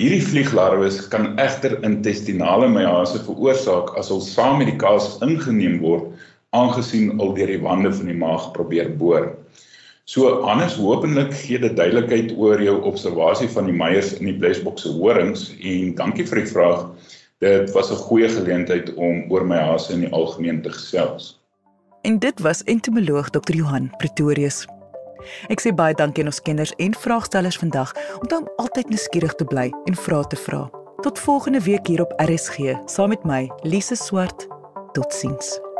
Hierdie 0.00 0.22
vlieglarwes 0.24 0.94
kan 1.12 1.34
egter 1.42 1.74
intestinale 1.84 2.64
meiase 2.72 3.18
veroorsaak 3.26 3.90
as 4.00 4.08
hulle 4.08 4.24
saam 4.24 4.62
met 4.62 4.70
die 4.70 4.78
kaas 4.80 5.18
ingeneem 5.26 5.82
word, 5.82 6.06
aangesien 6.56 7.20
al 7.20 7.34
deur 7.36 7.52
die 7.52 7.60
wande 7.60 7.90
van 7.92 8.08
die 8.08 8.16
maag 8.16 8.46
probeer 8.56 8.88
boor. 8.96 9.28
So 10.08 10.32
anders 10.48 10.78
hopelik 10.80 11.36
gee 11.42 11.60
dit 11.60 11.76
duidelikheid 11.76 12.32
oor 12.40 12.64
jou 12.64 12.78
observasie 12.88 13.50
van 13.52 13.68
die 13.68 13.76
meiers 13.76 14.14
in 14.16 14.30
die 14.30 14.36
blesbokse 14.40 14.96
horings 14.96 15.50
en 15.60 15.92
dankie 16.00 16.24
vir 16.24 16.40
die 16.40 16.48
vraag. 16.54 16.88
Dit 17.44 17.76
was 17.76 17.92
'n 17.92 18.00
goeie 18.08 18.32
geleentheid 18.32 18.94
om 18.96 19.28
oor 19.28 19.44
my 19.44 19.60
haase 19.60 19.92
in 19.92 20.08
die 20.08 20.12
algemeen 20.12 20.62
te 20.62 20.72
gesels. 20.72 21.36
En 22.08 22.18
dit 22.18 22.40
was 22.40 22.64
entomoloog 22.64 23.28
Dr. 23.28 23.54
Johan 23.54 23.92
Pretorius. 23.98 24.64
Ek 25.48 25.60
sê 25.64 25.74
baie 25.74 25.94
dankie 25.94 26.24
aan 26.24 26.32
ons 26.32 26.42
kenners 26.42 26.74
en 26.76 26.94
vraagstellers 26.94 27.60
vandag 27.62 27.94
om 28.20 28.28
dan 28.28 28.48
altyd 28.56 28.92
nuuskierig 28.92 29.34
te 29.34 29.44
bly 29.44 29.68
en 29.84 29.98
vrae 29.98 30.26
te 30.26 30.36
vra. 30.36 30.68
Tot 31.02 31.18
volgende 31.18 31.60
week 31.60 31.86
hier 31.86 32.04
op 32.04 32.14
RSG 32.16 32.78
saam 32.86 33.08
met 33.08 33.24
my 33.24 33.50
Lise 33.62 33.96
Swart. 33.98 34.46
Totsiens. 34.92 35.71